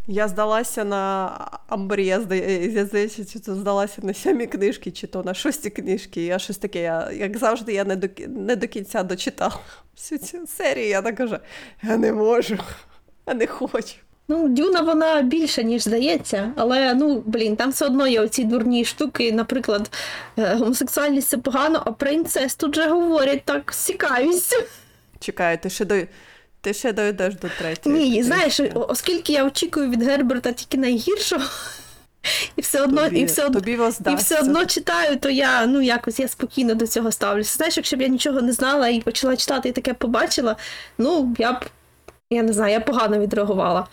[0.09, 1.32] Я здалася на
[1.68, 6.26] Амбрі, я здає- здається, чи то здалася на сьомій книжки, чи то на шостій книжки.
[6.26, 9.59] Я щось таке, я, як завжди, я не до, не до кінця дочитала
[9.95, 10.88] всю цю серію.
[10.88, 11.38] Я так кажу,
[11.84, 12.57] я не можу,
[13.28, 13.95] я не хочу.
[14.30, 18.86] Ну, Дюна вона більша, ніж здається, але ну блін, там все одно є оці дурні
[18.86, 19.32] штуки.
[19.32, 19.91] Наприклад,
[20.39, 24.55] е, гомосексуальність це погано, а про інцест тут же говорять так з цікавістю.
[25.19, 25.95] Чекай, ти ще до.
[26.61, 27.95] Ти ще дойдеш до третьої.
[27.95, 31.43] Ні, знаєш, оскільки я очікую від Герберта тільки найгіршого,
[32.55, 33.59] і все одно, тобі, і все одно.
[33.59, 33.80] тобі
[34.11, 37.57] І все одно читаю, то я ну якось я спокійно до цього ставлюся.
[37.57, 40.55] Знаєш, якщо б я нічого не знала і почала читати і таке побачила,
[40.97, 41.65] ну я б
[42.30, 43.88] я не знаю, я погано відреагувала.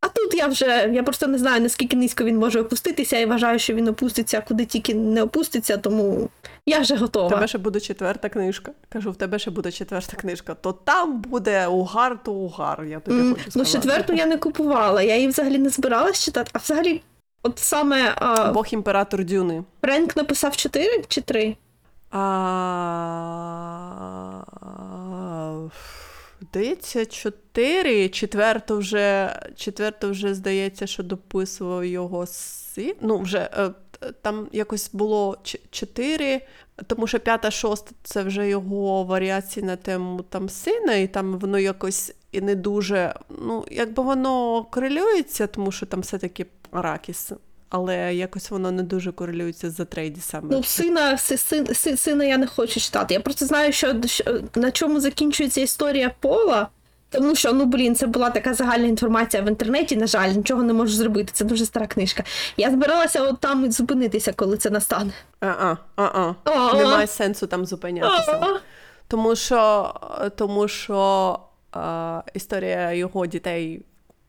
[0.00, 3.58] А тут я вже я просто не знаю, наскільки низько він може опуститися, і вважаю,
[3.58, 6.28] що він опуститься куди тільки не опуститься, тому
[6.66, 7.28] я вже готова.
[7.30, 8.72] тебе ще буде четверта книжка.
[8.88, 10.54] Кажу, в тебе ще буде четверта книжка.
[10.54, 12.84] То там буде угар, то угар.
[12.84, 16.50] Я тобі М, хочу Ну, четверту я не купувала, я її взагалі не збиралась читати.
[16.54, 17.02] А взагалі,
[17.42, 19.64] от саме а, Бог імператор Дюни.
[19.82, 21.56] Френк написав 4 чи 3?
[22.10, 22.18] А...
[26.50, 28.08] Здається, чотири.
[28.08, 32.94] Четверту вже, четверту вже здається, що дописував його син.
[33.00, 33.70] Ну, вже е,
[34.22, 35.38] там якось було
[35.70, 36.40] чотири,
[36.86, 41.58] тому що п'ята, шоста це вже його варіації на тему там сина, і там воно
[41.58, 43.14] якось і не дуже.
[43.28, 47.32] Ну, якби воно корелюється, тому що там все-таки Аракіс.
[47.70, 50.48] Але якось воно не дуже корелюється з Атрейдісами.
[50.50, 53.14] Ну, сина, си- син, сина я не хочу читати.
[53.14, 56.68] Я просто знаю, що, що на чому закінчується історія Пола.
[57.10, 60.72] Тому що, ну блін, це була така загальна інформація в інтернеті, на жаль, нічого не
[60.72, 61.30] можу зробити.
[61.32, 62.24] Це дуже стара книжка.
[62.56, 65.12] Я збиралася от там і зупинитися, коли це настане.
[65.40, 66.74] А-а, а-а.
[66.74, 68.46] Немає сенсу там зупинятися.
[69.08, 69.94] Тому що,
[70.36, 71.38] тому що
[71.76, 73.82] е, історія його дітей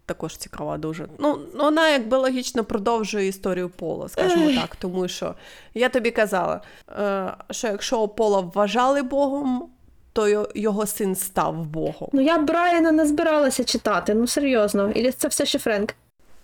[0.09, 1.07] також цікава дуже.
[1.19, 4.75] Ну, вона якби логічно продовжує історію Пола, скажімо так.
[4.75, 5.35] Тому що
[5.73, 6.61] я тобі казала,
[6.99, 9.69] е, що якщо Пола вважали Богом,
[10.13, 12.09] то його син став Богом.
[12.13, 14.91] Ну я Брайана не збиралася читати, ну серйозно.
[14.91, 15.95] Ілі це все ще Френк.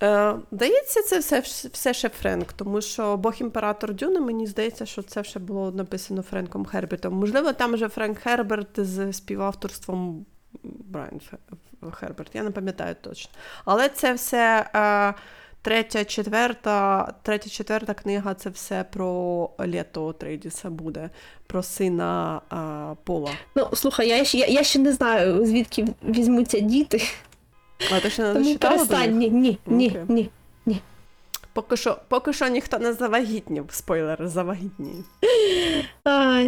[0.03, 1.39] Е, Здається, це все,
[1.73, 6.21] все ще Френк, тому що Бог імператор Дюни, мені здається, що це ще було написано
[6.21, 7.13] Френком Хербертом.
[7.13, 10.25] Можливо, там вже Френк Херберт з співавторством
[10.63, 11.21] Брайан
[11.91, 13.31] Херберт, я не пам'ятаю точно.
[13.65, 15.13] Але це все е,
[15.61, 21.09] третя, четверта, третя, четверта книга це все про літо Трейдіса буде,
[21.47, 23.31] про сина е, Пола.
[23.55, 27.01] Ну, слухай, я, ще- я, я ще не знаю, звідки візьмуться діти.
[27.91, 29.17] А ти ще не Тому перестань.
[29.17, 30.05] Ні, ні, ні, Окей.
[30.07, 30.29] ні.
[31.53, 33.65] Поки що, поки що ніхто не завагітнів.
[33.69, 34.93] Спойлер, завагітні.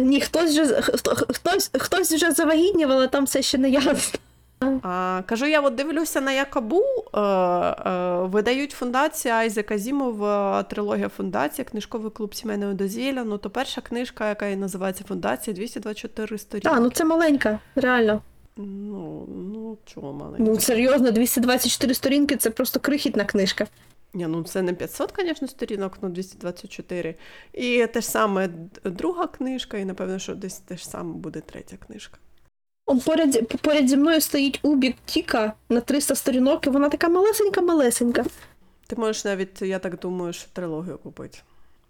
[0.00, 4.18] Ні, хтось вже хто, хтось, хтось вже завагітнів, але там все ще не ясно.
[4.60, 6.82] А, кажу, я от дивлюся на Якабу.
[7.14, 13.24] Е, е, видають фундація Айзека Зімов, е, трилогія фундація, книжковий клуб сімейного дозвілля.
[13.24, 16.68] Ну, то перша книжка, яка і називається Фундація, 224 сторінки.
[16.68, 18.22] Так, ну це маленька, реально.
[18.56, 20.42] ну, ну чого маленька?
[20.52, 23.66] Ну серйозно, 224 сторінки це просто крихітна книжка.
[24.14, 27.14] Ні, ну це не 500, звісно, сторінок, ну 224.
[27.52, 28.48] І те ж саме
[28.84, 32.18] друга книжка, і напевно, що десь те ж саме буде третя книжка.
[32.88, 38.24] Он поряд, поряд зі мною стоїть Убік Тіка на 300 сторінок, і вона така малесенька-малесенька.
[38.86, 41.38] Ти можеш навіть, я так думаю, що трилогію купити.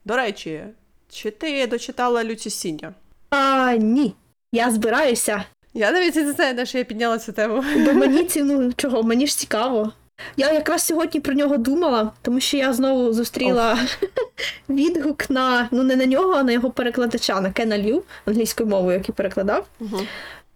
[0.04, 0.62] До речі,
[1.10, 2.94] чи ти дочитала Люці Сіння?
[3.30, 4.14] А ні.
[4.52, 5.44] Я збираюся,
[5.74, 7.64] Я навіть не знаю, на що я підняла цю тему.
[7.76, 9.92] бо мені ціну чого, мені ж цікаво.
[10.36, 13.78] Я якраз сьогодні про нього думала, тому що я знову зустріла
[14.68, 18.98] відгук на ну не на нього, а на його перекладача, на Кена Лю, англійською мовою,
[18.98, 19.66] який перекладав.
[19.80, 20.00] Угу.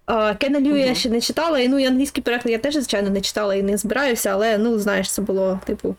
[0.06, 3.10] А, Кена Лю я ще не читала, і ну і англійський переклад я теж, звичайно,
[3.10, 5.96] не читала і не збираюся, але ну знаєш, це було типу.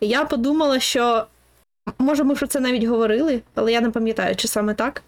[0.00, 1.26] Я подумала, що
[1.98, 5.02] може ми про це навіть говорили, але я не пам'ятаю, чи саме так.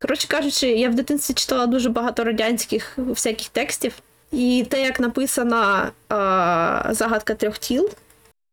[0.00, 3.92] Коротше кажучи, я в дитинстві читала дуже багато радянських всяких текстів,
[4.32, 7.90] і те, як написана а, загадка трьох тіл,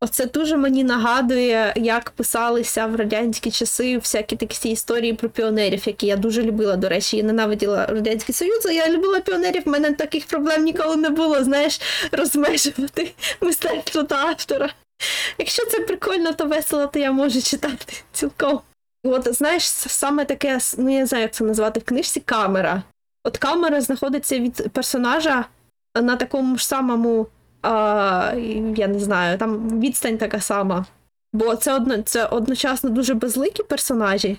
[0.01, 6.07] оце дуже мені нагадує, як писалися в радянські часи всякі такі історії про піонерів, які
[6.07, 6.75] я дуже любила.
[6.75, 10.95] До речі, я ненавиділа Радянський Союз, а я любила піонерів, в мене таких проблем ніколи
[10.95, 11.81] не було, знаєш,
[12.11, 14.69] розмежувати мистецтво та автора.
[15.37, 18.59] Якщо це прикольно, то весело, то я можу читати цілком.
[19.03, 22.83] От знаєш, саме таке, ну я знаю, як це назвати в книжці камера.
[23.23, 25.45] От камера знаходиться від персонажа
[25.95, 27.27] на такому ж самому,
[27.65, 28.33] а,
[28.75, 30.85] я не знаю, там відстань така сама.
[31.33, 34.37] Бо це одно, це одночасно дуже безликі персонажі.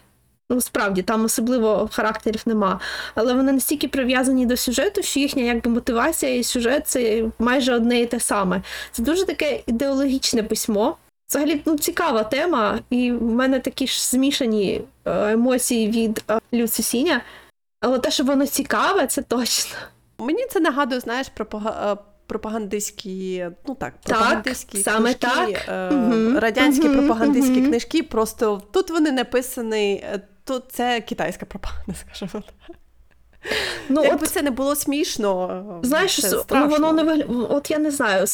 [0.51, 2.81] Ну, справді, там особливо характерів нема.
[3.15, 8.01] Але вони настільки прив'язані до сюжету, що їхня якби мотивація і сюжет це майже одне
[8.01, 8.63] і те саме.
[8.91, 10.97] Це дуже таке ідеологічне письмо.
[11.31, 16.83] Взагалі ну, цікава тема, і в мене такі ж змішані е, емоції від е, Люці
[16.83, 17.21] Сіня.
[17.81, 19.77] Але те, що воно цікаве, це точно.
[20.19, 21.99] Мені це нагадує, знаєш, пропага...
[22.27, 25.69] пропагандистські, ну так, Так, пропагандистські саме книжки, так.
[25.69, 27.67] е, Мгм, радянські мгм, пропагандистські мгм.
[27.67, 32.31] книжки, просто тут вони написані, е, тут це китайська пропаганда, скажімо
[32.67, 32.77] так.
[33.89, 36.69] Ну, Якби от, це не було смішно, знаєш, це ну, страшно.
[36.69, 37.25] воно не вигля...
[37.51, 38.25] От я не знаю.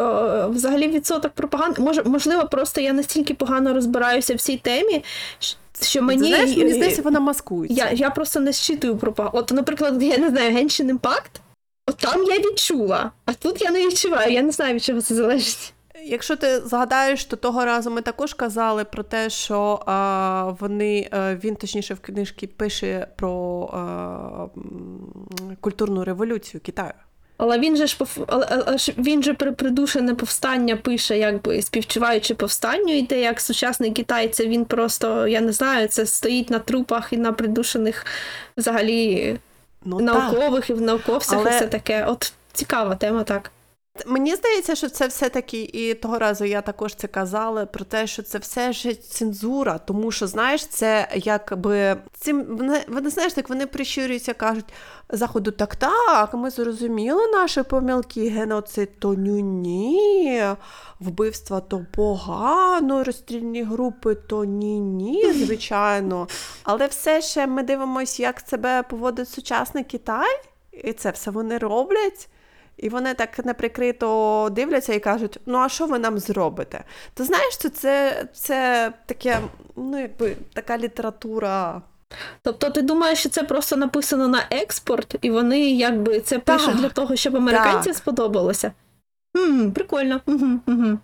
[0.00, 1.82] е, Взагалі відсоток пропаганди.
[1.82, 5.04] Може, можливо, просто я настільки погано розбираюся в цій темі,
[5.82, 6.28] що мені.
[6.28, 7.84] знаєш, мені здається, вона маскується.
[7.84, 9.38] Я, я просто не щитую пропаганду.
[9.38, 11.00] От, наприклад, я не знаю, Impact,
[11.34, 11.40] от
[11.86, 14.32] там я відчула, а тут я не відчуваю.
[14.32, 15.74] Я не знаю, від чого це залежить.
[16.04, 21.34] Якщо ти згадаєш, то того разу ми також казали про те, що а, вони а,
[21.34, 24.46] він точніше в книжці пише про а,
[25.60, 26.92] культурну революцію Китаю.
[27.36, 32.98] Але він же ж але, але він же при придушене повстання пише, якби співчуваючи повстанню,
[32.98, 37.12] і те, як сучасний Китай, це він просто, я не знаю, це стоїть на трупах
[37.12, 38.06] і на придушених
[38.56, 39.38] взагалі
[39.84, 40.06] Ну, так.
[40.06, 42.04] наукових і в науковцях, Але- і все таке.
[42.04, 43.50] От цікава тема, так.
[44.06, 48.22] Мені здається, що це все-таки, і того разу я також це казала, про те, що
[48.22, 53.66] це все ж цензура, тому що, знаєш, це якби цим вони, вони знаєш, так вони
[53.66, 54.64] прищурюються, кажуть
[55.08, 60.44] заходу, так, так, ми зрозуміли наші помилки, геноцид то ні,
[61.00, 66.28] вбивства то погано, розстрільні групи то ні-ні, звичайно.
[66.62, 70.40] Але все ще ми дивимося, як себе поводить сучасний Китай,
[70.84, 72.28] і це все вони роблять.
[72.82, 76.84] І вони так неприкрито дивляться і кажуть: ну а що ви нам зробите?
[77.14, 79.38] Ти знаєш, що це, це таке,
[79.76, 81.82] ну якби така література.
[82.42, 86.88] Тобто ти думаєш, що це просто написано на експорт, і вони якби це пишуть для
[86.88, 87.96] того, щоб американцям так.
[87.96, 88.72] сподобалося?
[89.36, 90.20] Хм, прикольно.
[90.26, 90.98] Угу, угу.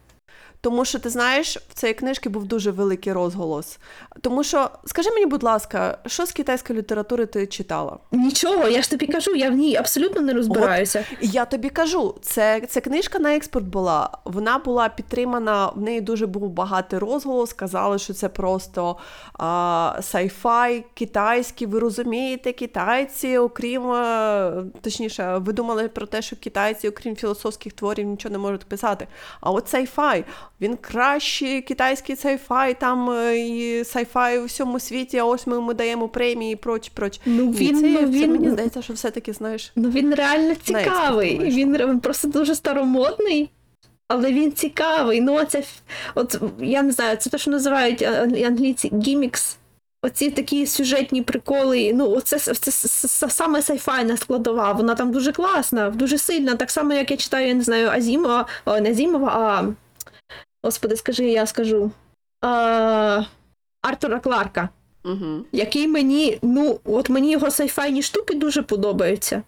[0.60, 3.78] Тому що ти знаєш, в цієї книжки був дуже великий розголос.
[4.20, 7.98] Тому що, скажи мені, будь ласка, що з китайської літератури ти читала?
[8.12, 11.04] Нічого, я ж тобі кажу, я в ній абсолютно не розбираюся.
[11.20, 14.10] І я тобі кажу, це, це книжка на експорт була.
[14.24, 17.50] Вона була підтримана, в неї дуже був багатий розголос.
[17.50, 18.96] Сказали, що це просто
[19.32, 21.66] а, сайфай китайський.
[21.66, 28.06] Ви розумієте, китайці, окрім е, точніше, ви думали про те, що китайці, окрім філософських творів,
[28.06, 29.06] нічого не можуть писати.
[29.40, 30.24] А от сайфай,
[30.60, 35.18] він кращий китайський сайфай, там е, і сайфай у всьому світі.
[35.18, 37.20] А ось ми йому даємо премії і проч, проч.
[37.26, 39.72] Ну, він- це, ну, це мені здається, що все-таки знаєш.
[39.76, 41.38] Ну він реально цікавий.
[41.38, 43.50] Він просто дуже старомодний,
[44.08, 45.20] але він цікавий.
[45.20, 45.62] Ну, оце,
[46.14, 49.56] от я не знаю, це те, що називають англійці гімікс.
[50.02, 51.92] Оці такі сюжетні приколи.
[51.94, 52.70] Ну, оце це, це,
[53.08, 54.72] це саме сайфайна складова.
[54.72, 56.54] Вона там дуже класна, дуже сильна.
[56.54, 59.72] Так само, як я читаю, я не знаю, Азімова, не Азімова, а
[60.62, 61.90] господи, скажи, я скажу.
[62.40, 63.22] А,
[63.82, 64.68] Артура Кларка
[65.04, 65.44] Угу.
[65.52, 69.42] який мені, ну, от мені його сайфайні штуки дуже подобаються.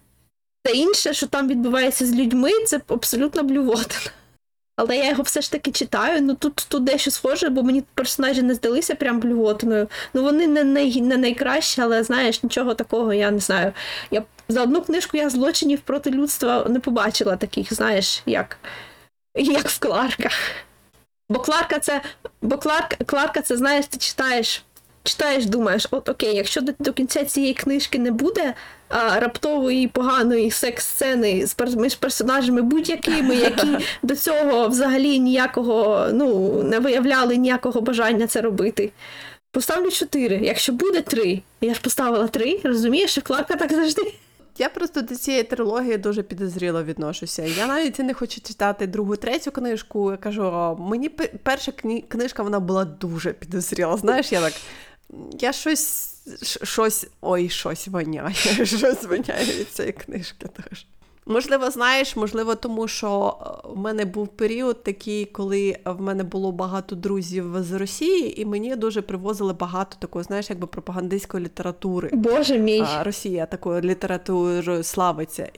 [0.63, 4.11] Те інше, що там відбувається з людьми, це абсолютно блювотина.
[4.77, 6.23] Але я його все ж таки читаю.
[6.23, 9.89] Ну тут, тут дещо схоже, бо мені персонажі не здалися прям блювотиною.
[10.15, 13.73] Ну вони не, най, не найкращі, але знаєш, нічого такого я не знаю.
[14.11, 18.59] Я за одну книжку я злочинів проти людства не побачила таких, знаєш, як,
[19.35, 20.29] як в Кларка.
[21.31, 22.01] Бо Кларка це,
[22.43, 24.65] бо Кларк, Кларка це, знаєш, ти читаєш
[25.03, 28.55] читаєш, думаєш, от окей, якщо до, до кінця цієї книжки не буде
[28.89, 33.69] а, раптової поганої секс-сцени з між персонажами будь-якими, які
[34.03, 38.93] до цього взагалі ніякого ну, не виявляли ніякого бажання це робити.
[39.53, 40.41] Поставлю 4.
[40.43, 44.15] Якщо буде 3, я ж поставила 3, розумієш, і Кларка так завжди.
[44.59, 47.43] Я просто до цієї трилогії дуже підозріло відношуся.
[47.43, 50.11] Я навіть не хочу читати другу, третю книжку.
[50.11, 51.09] Я кажу, «А, мені
[51.43, 51.73] перша
[52.09, 53.97] книжка вона була дуже підозріла.
[53.97, 54.53] Знаєш, я так.
[55.41, 56.15] Я щось,
[56.63, 58.35] щось, ой, щось воняє.
[58.65, 60.87] Щось воняє від цієї книжки теж.
[61.27, 66.53] Можливо, знаєш, можливо, тому що е, в мене був період такий, коли в мене було
[66.53, 72.11] багато друзів з Росії, і мені дуже привозили багато такої, знаєш, якби пропагандистської літератури.
[72.13, 72.85] Боже мій.
[72.87, 75.49] А, Росія такою літературою славиться.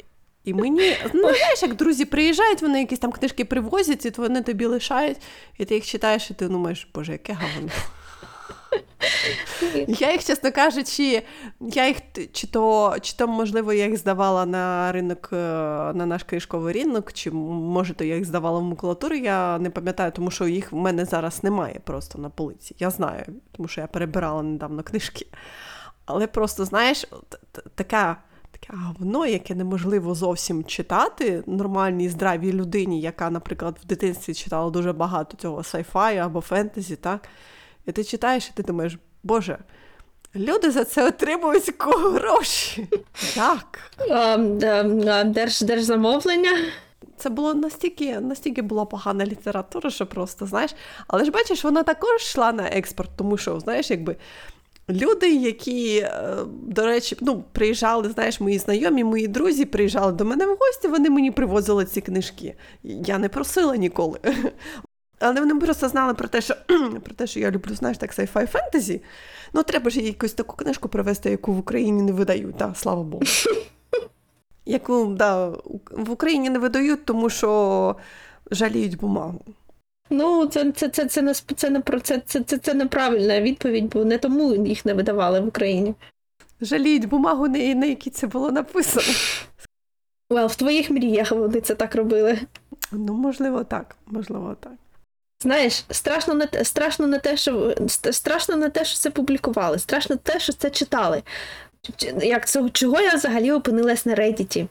[0.44, 4.66] І мені, ну знаєш, як друзі приїжджають, вони якісь там книжки привозять, і вони тобі
[4.66, 5.18] лишають,
[5.58, 7.70] і ти їх читаєш, і ти думаєш, боже, яке говно.
[9.88, 11.22] Я їх, чесно кажучи,
[11.60, 11.96] я їх
[12.32, 15.36] чи то, чи то, можливо, я їх здавала на ринок, е,
[15.94, 20.12] на наш книжковий ринок, чи може, то я їх здавала в макулатуру, я не пам'ятаю,
[20.12, 22.76] тому що їх в мене зараз немає просто на полиці.
[22.78, 25.26] Я знаю, тому що я перебирала недавно книжки.
[26.04, 27.06] Але просто, знаєш,
[27.74, 28.16] така.
[28.60, 34.92] Таке говно, яке неможливо зовсім читати нормальній здравій людині, яка, наприклад, в дитинстві читала дуже
[34.92, 37.28] багато цього сайфаю або фентезі, так?
[37.86, 39.58] І ти читаєш, і ти думаєш, Боже,
[40.36, 41.74] люди за це отримують
[42.14, 42.88] гроші.
[43.36, 43.78] Як?
[44.10, 46.50] А, держ, держзамовлення.
[47.16, 50.74] Це було настільки, настільки була погана література, що просто, знаєш.
[51.06, 54.16] Але ж бачиш, вона також йшла на експорт, тому що, знаєш, якби.
[54.90, 60.46] Люди, які, е, до речі, ну, приїжджали, знаєш, мої знайомі, мої друзі приїжджали до мене
[60.46, 62.54] в гості, вони мені привозили ці книжки.
[62.82, 64.18] Я не просила ніколи.
[65.22, 66.54] Але вони просто знали про те, що
[67.04, 69.02] про те, що я люблю, знаєш, так sci-fi фентезі.
[69.52, 73.22] Ну, треба ж якусь таку книжку привезти, яку в Україні не видають, да, слава Богу.
[74.66, 75.48] Яку да,
[75.90, 77.96] в Україні не видають, тому що
[78.50, 79.40] жаліють бумагу.
[80.10, 83.88] Ну, це, це, це, це, не, це, не, про- це, це, це, це неправильна відповідь,
[83.88, 85.94] бо не тому їх не видавали в Україні.
[86.60, 89.06] Жаліють бумагу, на, на якій це було написано.
[90.30, 92.38] Well, в твоїх мріях вони це так робили.
[92.92, 93.96] Ну, можливо, так.
[94.06, 94.72] Можливо, так.
[95.42, 97.74] Знаєш, страшно не те, страшно не те, що
[98.10, 101.22] страшно не те, що це публікували, страшно те, що це читали.
[102.22, 104.66] Як це, чого я взагалі опинилась на Reddit?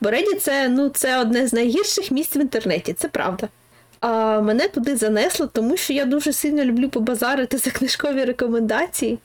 [0.00, 3.48] Бо Reddit це, ну, це одне з найгірших місць в інтернеті, це правда.
[4.00, 9.18] А мене туди занесло, тому що я дуже сильно люблю побазарити за книжкові рекомендації.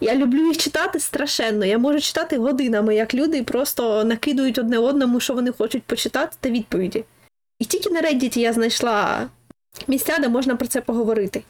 [0.00, 1.64] Я люблю їх читати страшенно.
[1.64, 6.50] Я можу читати годинами, як люди просто накидують одне одному, що вони хочуть почитати, та
[6.50, 7.04] відповіді.
[7.58, 9.28] І тільки на Reddit я знайшла
[9.88, 11.42] місця, де можна про це поговорити.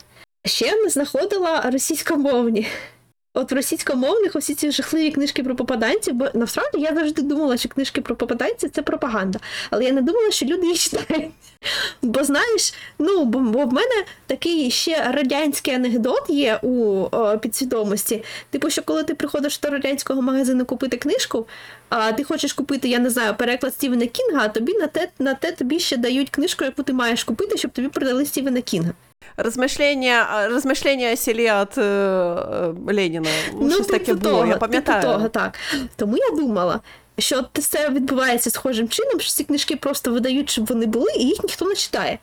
[0.44, 2.66] Ще не знаходила російськомовні.
[3.36, 7.68] От в російськомовних усі ці жахливі книжки про попаданців, бо насправді я завжди думала, що
[7.68, 9.38] книжки про попаданців це пропаганда.
[9.70, 11.30] Але я не думала, що люди їх читають.
[12.02, 18.24] Бо знаєш, ну бо, бо в мене такий ще радянський анекдот є у о, підсвідомості.
[18.50, 21.46] Типу, що коли ти приходиш до радянського магазину купити книжку,
[21.88, 25.34] а ти хочеш купити, я не знаю, переклад Стівена Кінга, а тобі на те, на
[25.34, 28.92] те тобі ще дають книжку, яку ти маєш купити, щоб тобі продали Стівена Кінга.
[29.36, 33.30] Розмишлення, розмишлення о селі від е, Леніна.
[33.60, 35.02] Ну, щось таке було, того, я пам'ятаю.
[35.02, 35.58] Типу того, так.
[35.96, 36.80] Тому я думала,
[37.18, 41.44] що це відбувається схожим чином, що ці книжки просто видають, щоб вони були, і їх
[41.44, 42.18] ніхто не читає.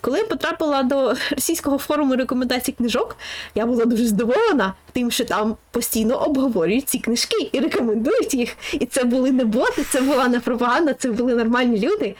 [0.00, 3.16] Коли я потрапила до російського форуму рекомендацій книжок,
[3.54, 8.56] я була дуже здивована тим, що там постійно обговорюють ці книжки і рекомендують їх.
[8.72, 12.14] І це були не боти, це була не пропаганда, це були нормальні люди.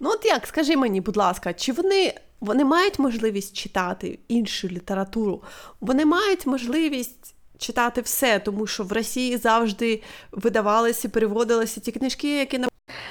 [0.00, 5.42] Ну, от як, скажи мені, будь ласка, чи вони, вони мають можливість читати іншу літературу?
[5.80, 12.58] Вони мають можливість читати все, тому що в Росії завжди видавалися, переводилися ті книжки, які
[12.58, 12.68] на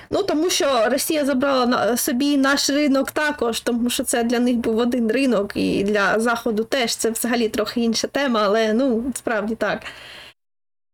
[0.09, 4.57] Ну тому що Росія забрала на собі наш ринок також, тому що це для них
[4.57, 9.55] був один ринок, і для Заходу теж це взагалі трохи інша тема, але ну справді
[9.55, 9.81] так.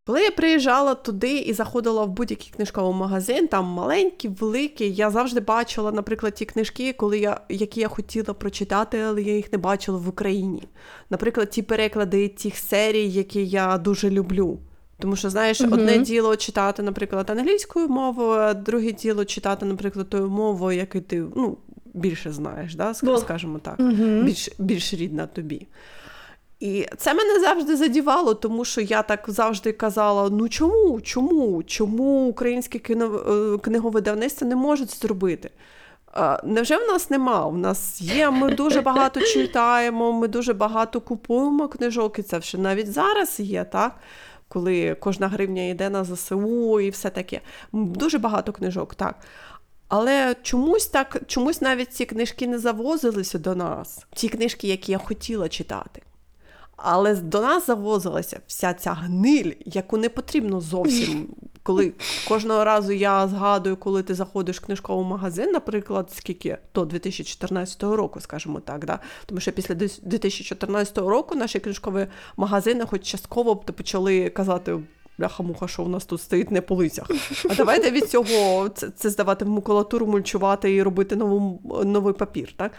[0.07, 5.39] Коли я приїжджала туди і заходила в будь-який книжковий магазин, там маленький, великий, я завжди
[5.39, 9.97] бачила, наприклад, ті книжки, коли я, які я хотіла прочитати, але я їх не бачила
[9.97, 10.63] в Україні.
[11.09, 14.59] Наприклад, ті переклади тих серій, які я дуже люблю.
[14.99, 15.73] Тому що, знаєш, Мгм.
[15.73, 21.23] одне діло читати, наприклад, англійською мовою, а друге діло читати, наприклад, тою мовою, яку ти
[21.35, 21.57] ну,
[21.93, 22.93] більше знаєш, да?
[22.93, 24.21] скажімо так, Угу.
[24.23, 25.67] більш, більш рідна тобі.
[26.59, 32.27] І це мене завжди задівало, тому що я так завжди казала: ну чому, чому, чому
[32.27, 35.49] українське кіно, е, книговидавництво не можуть зробити?
[36.43, 37.45] Невже в нас нема?
[37.45, 42.57] У нас є, ми дуже багато читаємо, ми дуже багато купуємо книжок, і це вже
[42.57, 43.95] навіть зараз є, так?
[44.47, 47.41] Коли кожна гривня йде на ЗСУ і все таке.
[47.73, 49.15] Дуже багато книжок, так.
[49.87, 54.97] Але чомусь так, чомусь навіть ці книжки не завозилися до нас, ті книжки, які я
[54.97, 56.01] хотіла читати.
[56.78, 61.28] Але до нас завозилася вся ця гниль, яку не потрібно зовсім.
[61.63, 61.93] Коли
[62.28, 68.19] кожного разу я згадую, коли ти заходиш в книжковий магазин, наприклад, скільки до 2014 року,
[68.19, 68.99] скажімо так, да?
[69.26, 72.07] тому що після 2014 року наші книжкові
[72.38, 74.80] магазини, хоч частково б почали казати.
[75.17, 77.11] Бляха-муха, що у нас тут стоїть на полицях.
[77.49, 82.53] А давайте від цього це, це здавати в макулатуру, мульчувати і робити нову, новий папір.
[82.57, 82.71] Так?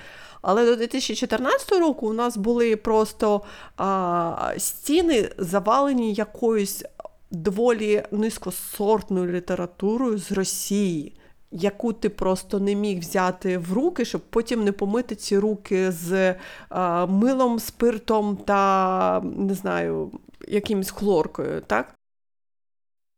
[0.48, 3.42] Але до 2014 року у нас були просто
[3.76, 6.84] а, стіни завалені якоюсь
[7.30, 11.16] доволі низькосортною літературою з Росії,
[11.50, 16.34] яку ти просто не міг взяти в руки, щоб потім не помити ці руки з
[16.68, 20.10] а, милом, спиртом та не знаю,
[20.48, 21.94] якимось хлоркою, так?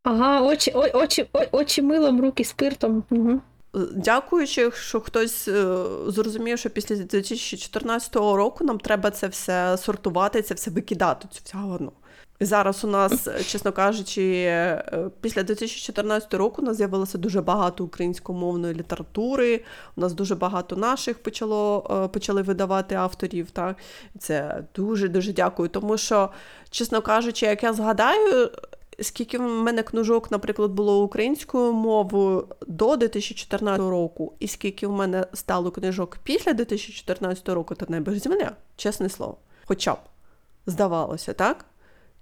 [0.03, 3.05] Ага, очі, очі, очі милом, руки спиртом.
[3.11, 3.41] Угу.
[3.75, 10.55] Дякуючи, що хтось е, зрозумів, що після 2014 року нам треба це все сортувати, це
[10.55, 11.93] все викидати, цю всю говно.
[12.41, 17.41] І зараз у нас, е, чесно кажучи, е, після 2014 року у нас з'явилося дуже
[17.41, 19.65] багато українськомовної літератури.
[19.97, 23.51] У нас дуже багато наших почало, почали видавати авторів.
[23.51, 23.77] Так?
[24.19, 25.69] Це дуже дуже дякую.
[25.69, 26.31] Тому що,
[26.71, 28.51] чесно кажучи, як я згадаю,
[29.01, 35.27] скільки в мене книжок, наприклад, було українською мовою до 2014 року, і скільки в мене
[35.33, 39.37] стало книжок після 2014 року, то ж земля, чесне слово.
[39.65, 39.99] Хоча б
[40.67, 41.65] здавалося, так?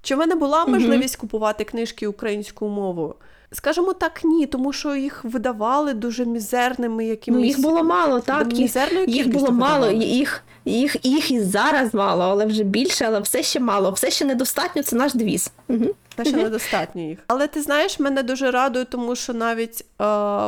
[0.02, 3.14] Чи в мене була можливість купувати книжки українською мовою?
[3.52, 7.40] Скажімо так, ні, тому що їх видавали дуже мізерними якимись.
[7.40, 8.52] Ну, їх було мало, так.
[8.52, 13.42] Мізерною їх було мало, їх, їх, їх і зараз мало, але вже більше, але все
[13.42, 15.50] ще мало, все ще недостатньо, це наш девіз.
[15.68, 15.86] Угу.
[16.16, 17.18] Це ще недостатньо їх.
[17.26, 19.84] Але ти знаєш, мене дуже радує, тому що навіть е,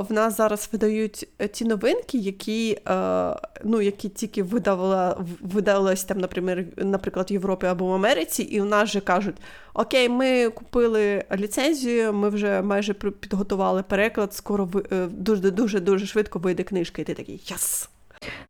[0.01, 6.05] в нас зараз видають е, ті новинки, які, е, ну, які тільки видавала, в- видавалось
[6.05, 9.37] там, наприклад, наприклад, в Європі або в Америці, і в нас же кажуть:
[9.75, 16.07] Окей, ми купили ліцензію, ми вже майже підготували переклад, скоро ви- е, дуже дуже дуже
[16.07, 17.89] швидко вийде книжка, і ти такий єс!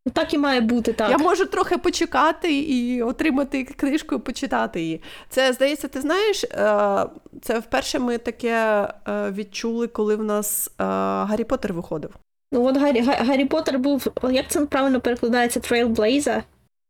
[0.07, 1.11] Ну, Так і має бути, так.
[1.11, 5.03] Я можу трохи почекати і отримати книжку і почитати її.
[5.29, 6.49] Це, здається, ти знаєш, е,
[7.43, 10.85] це вперше ми таке е, відчули, коли в нас е,
[11.25, 12.11] Гаррі Поттер виходив.
[12.53, 16.43] Ну от Гаррі, Га- Гаррі Поттер був, як це правильно перекладається, Trailblazer?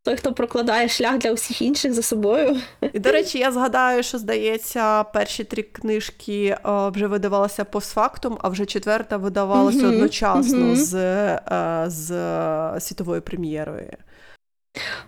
[0.03, 2.57] Той, хто прокладає шлях для усіх інших за собою.
[2.93, 8.49] І, до речі, я згадаю, що, здається, перші три книжки е, вже видавалися постфактум, а
[8.49, 10.77] вже четверта видавалася Мгм, одночасно мгм.
[10.77, 13.91] з, е, з світовою прем'єрою.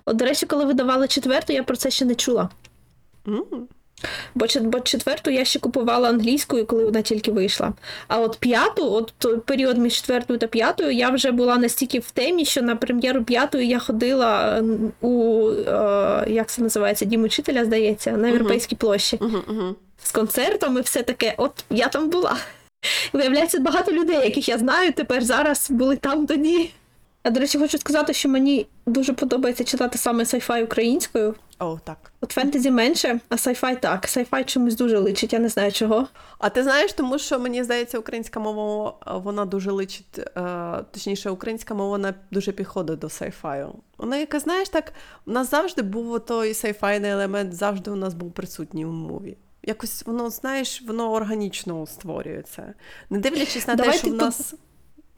[0.04, 2.48] От, до речі, коли видавали четверту, я про це ще не чула.
[3.28, 3.44] М.
[4.34, 7.72] Бо, бо четверту я ще купувала англійською, коли вона тільки вийшла.
[8.08, 12.44] А от п'яту, от період між четвертою та п'ятою, я вже була настільки в темі,
[12.44, 14.62] що на прем'єру п'ятої я ходила е,
[15.00, 19.76] у е, як це називається, дім учителя, здається, на європейській площі Мгм, мгм.
[20.02, 21.34] з концертом і все таке.
[21.36, 22.36] От я там була.
[23.12, 26.70] Виявляється, багато людей, яких я знаю, тепер зараз були там тоді.
[27.22, 31.34] А до речі, хочу сказати, що мені дуже подобається читати саме сайфай українською.
[31.58, 32.12] О, так.
[32.20, 34.08] От фентезі менше, а сайфай так.
[34.08, 36.08] Сайфай чомусь дуже личить, я не знаю чого.
[36.38, 38.94] А ти знаєш, тому що мені здається, українська мова
[39.24, 43.74] вона дуже личить, е, точніше, українська мова вона дуже підходить до сайфаю.
[43.98, 44.92] Вона яка, знаєш, так,
[45.26, 49.36] у нас завжди був той сайфайний елемент, завжди у нас був присутній у мові.
[49.62, 52.74] Якось воно, знаєш, воно органічно створюється.
[53.10, 54.54] Не дивлячись на те, що в по- нас.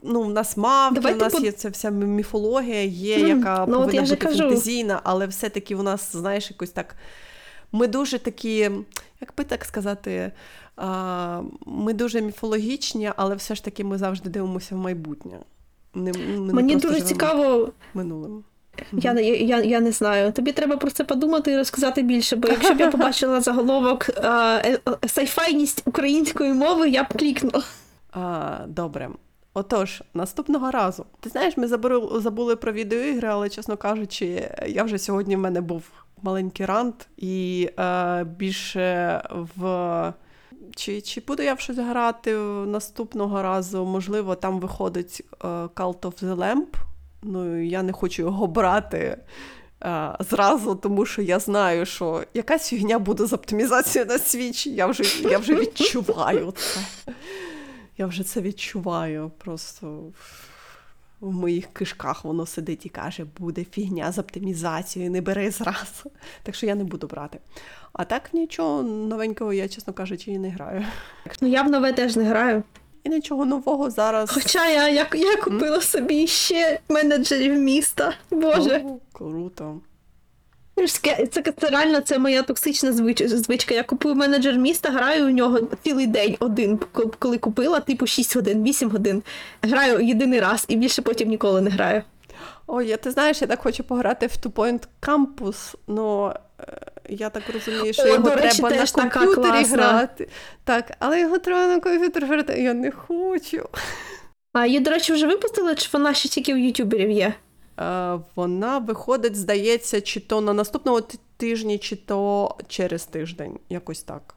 [0.05, 3.27] Ну, в нас мавки, Давай в нас по- є ця вся міфологія, є, Мгм.
[3.39, 4.37] яка Ну, повинна я бути кажу.
[4.37, 6.95] фантазійна, але все-таки у нас, знаєш, якось так.
[7.71, 8.57] Ми дуже такі,
[9.21, 10.31] як би так сказати,
[10.75, 15.37] а, ми дуже міфологічні, але все ж таки ми завжди дивимося в майбутнє.
[15.93, 18.43] Не, ми Мені просто дуже цікаво, минулим.
[18.91, 20.31] я, я, я, не знаю.
[20.31, 24.21] Тобі треба про це подумати і розказати більше, бо якщо б я побачила заголовок е,
[24.23, 27.63] е, сайфайність української мови, я б клікнула.
[28.11, 29.09] А, добре.
[29.53, 31.05] Отож, наступного разу.
[31.19, 35.61] Ти знаєш, ми забули, забули про відеоігри, але, чесно кажучи, я вже сьогодні в мене
[35.61, 35.83] був
[36.21, 39.21] маленький рант, і е, більше
[39.57, 40.13] в.
[40.75, 42.35] Чи, чи буду я в щось грати
[42.67, 43.85] наступного разу?
[43.85, 46.75] Можливо, там виходить е, Cult of the Lamp.
[47.21, 49.17] Ну, я не хочу його брати
[49.83, 54.67] е, зразу, тому що я знаю, що якась фігня буде з оптимізацією на свіч.
[54.67, 56.79] Я вже, я вже відчуваю це.
[57.97, 59.31] Я вже це відчуваю.
[59.37, 59.87] Просто
[61.21, 66.11] в- моїх кишках воно сидить і каже, буде фігня з оптимізацією, не бери зразу.
[66.43, 67.39] Так що я не буду брати.
[67.93, 70.85] А так нічого новенького, я, чесно кажучи, і не граю.
[71.41, 72.63] Ну я в нове теж не граю.
[73.03, 74.29] І нічого нового зараз.
[74.31, 78.13] Хоча я, я, я купила собі ще менеджерів міста.
[78.31, 78.83] Боже.
[78.85, 79.79] О, круто.
[80.75, 82.93] Це, це, реально це моя токсична
[83.27, 83.73] звичка.
[83.73, 86.79] Я купую менеджер міста, граю у нього цілий день один,
[87.19, 89.23] коли купила, типу 6 годин, 8 годин.
[89.61, 92.01] Граю єдиний раз і більше потім ніколи не граю.
[92.67, 96.35] Ой, я, ти знаєш, я так хочу пограти в Two Point Campus, але
[97.09, 100.27] я так розумію, що О, його речі, треба на комп'ютері грати.
[100.63, 102.61] Так, але його треба на комп'ютері грати.
[102.61, 103.69] Я не хочу.
[104.53, 107.33] А її, до речі, вже випустили, чи вона ще тільки в ютуберів є?
[107.79, 111.01] Е, Вона виходить, здається, чи то на наступному
[111.37, 114.35] тижні, чи то через тиждень, якось так.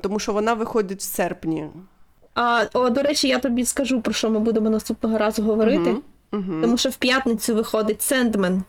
[0.00, 1.66] Тому що вона виходить в серпні.
[2.34, 5.78] А, о, до речі, я тобі скажу, про що ми будемо наступного разу говорити.
[5.90, 6.62] Мгм, мгм.
[6.62, 8.62] Тому що в п'ятницю виходить Sandman.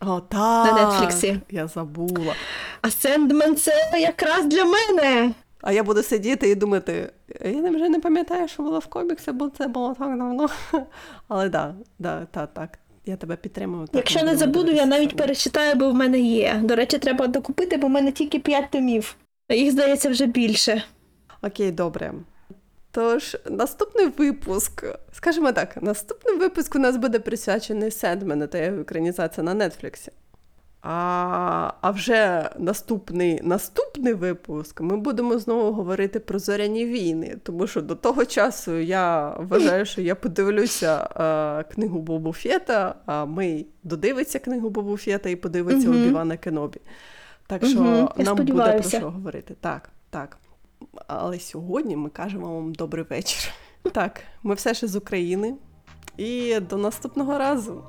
[0.00, 0.66] О, так.
[0.66, 1.40] На Нетфліксі.
[1.50, 2.34] Я забула.
[2.82, 5.32] А Sandman це якраз для мене.
[5.62, 7.12] А я буду сидіти і думати,
[7.44, 10.48] я не- вже не пам'ятаю, що було в коміксі, бо це було так давно.
[11.28, 12.78] Але да, да, та, так.
[13.06, 13.86] Я тебе підтримую.
[13.86, 16.60] Так, Якщо не забуду, я навіть перечитаю, бо в мене є.
[16.62, 19.16] До речі, треба докупити, бо в мене тільки 5 томів.
[19.50, 20.82] Їх, здається, вже більше.
[21.42, 22.14] Окей, добре.
[22.90, 29.44] Тож, наступний випуск, скажімо так, наступний випуск у нас буде присвячений Сендмену та його екранізація
[29.44, 30.12] на Нетфліксі.
[30.86, 37.82] А, а вже наступний, наступний випуск ми будемо знову говорити про зоряні війни, тому що
[37.82, 44.38] до того часу я вважаю, що я подивлюся е, книгу Бобу Фета, а ми додивиться
[44.38, 46.02] книгу Бобу Фета і подивиться Мгм.
[46.02, 46.80] Обівана Кенобі.
[47.46, 49.54] Так що я нам буде про що говорити.
[49.60, 50.38] Так, так.
[51.06, 53.52] Але сьогодні ми кажемо вам добрий вечір.
[53.92, 55.54] Так, ми все ще з України.
[56.16, 57.84] І до наступного разу.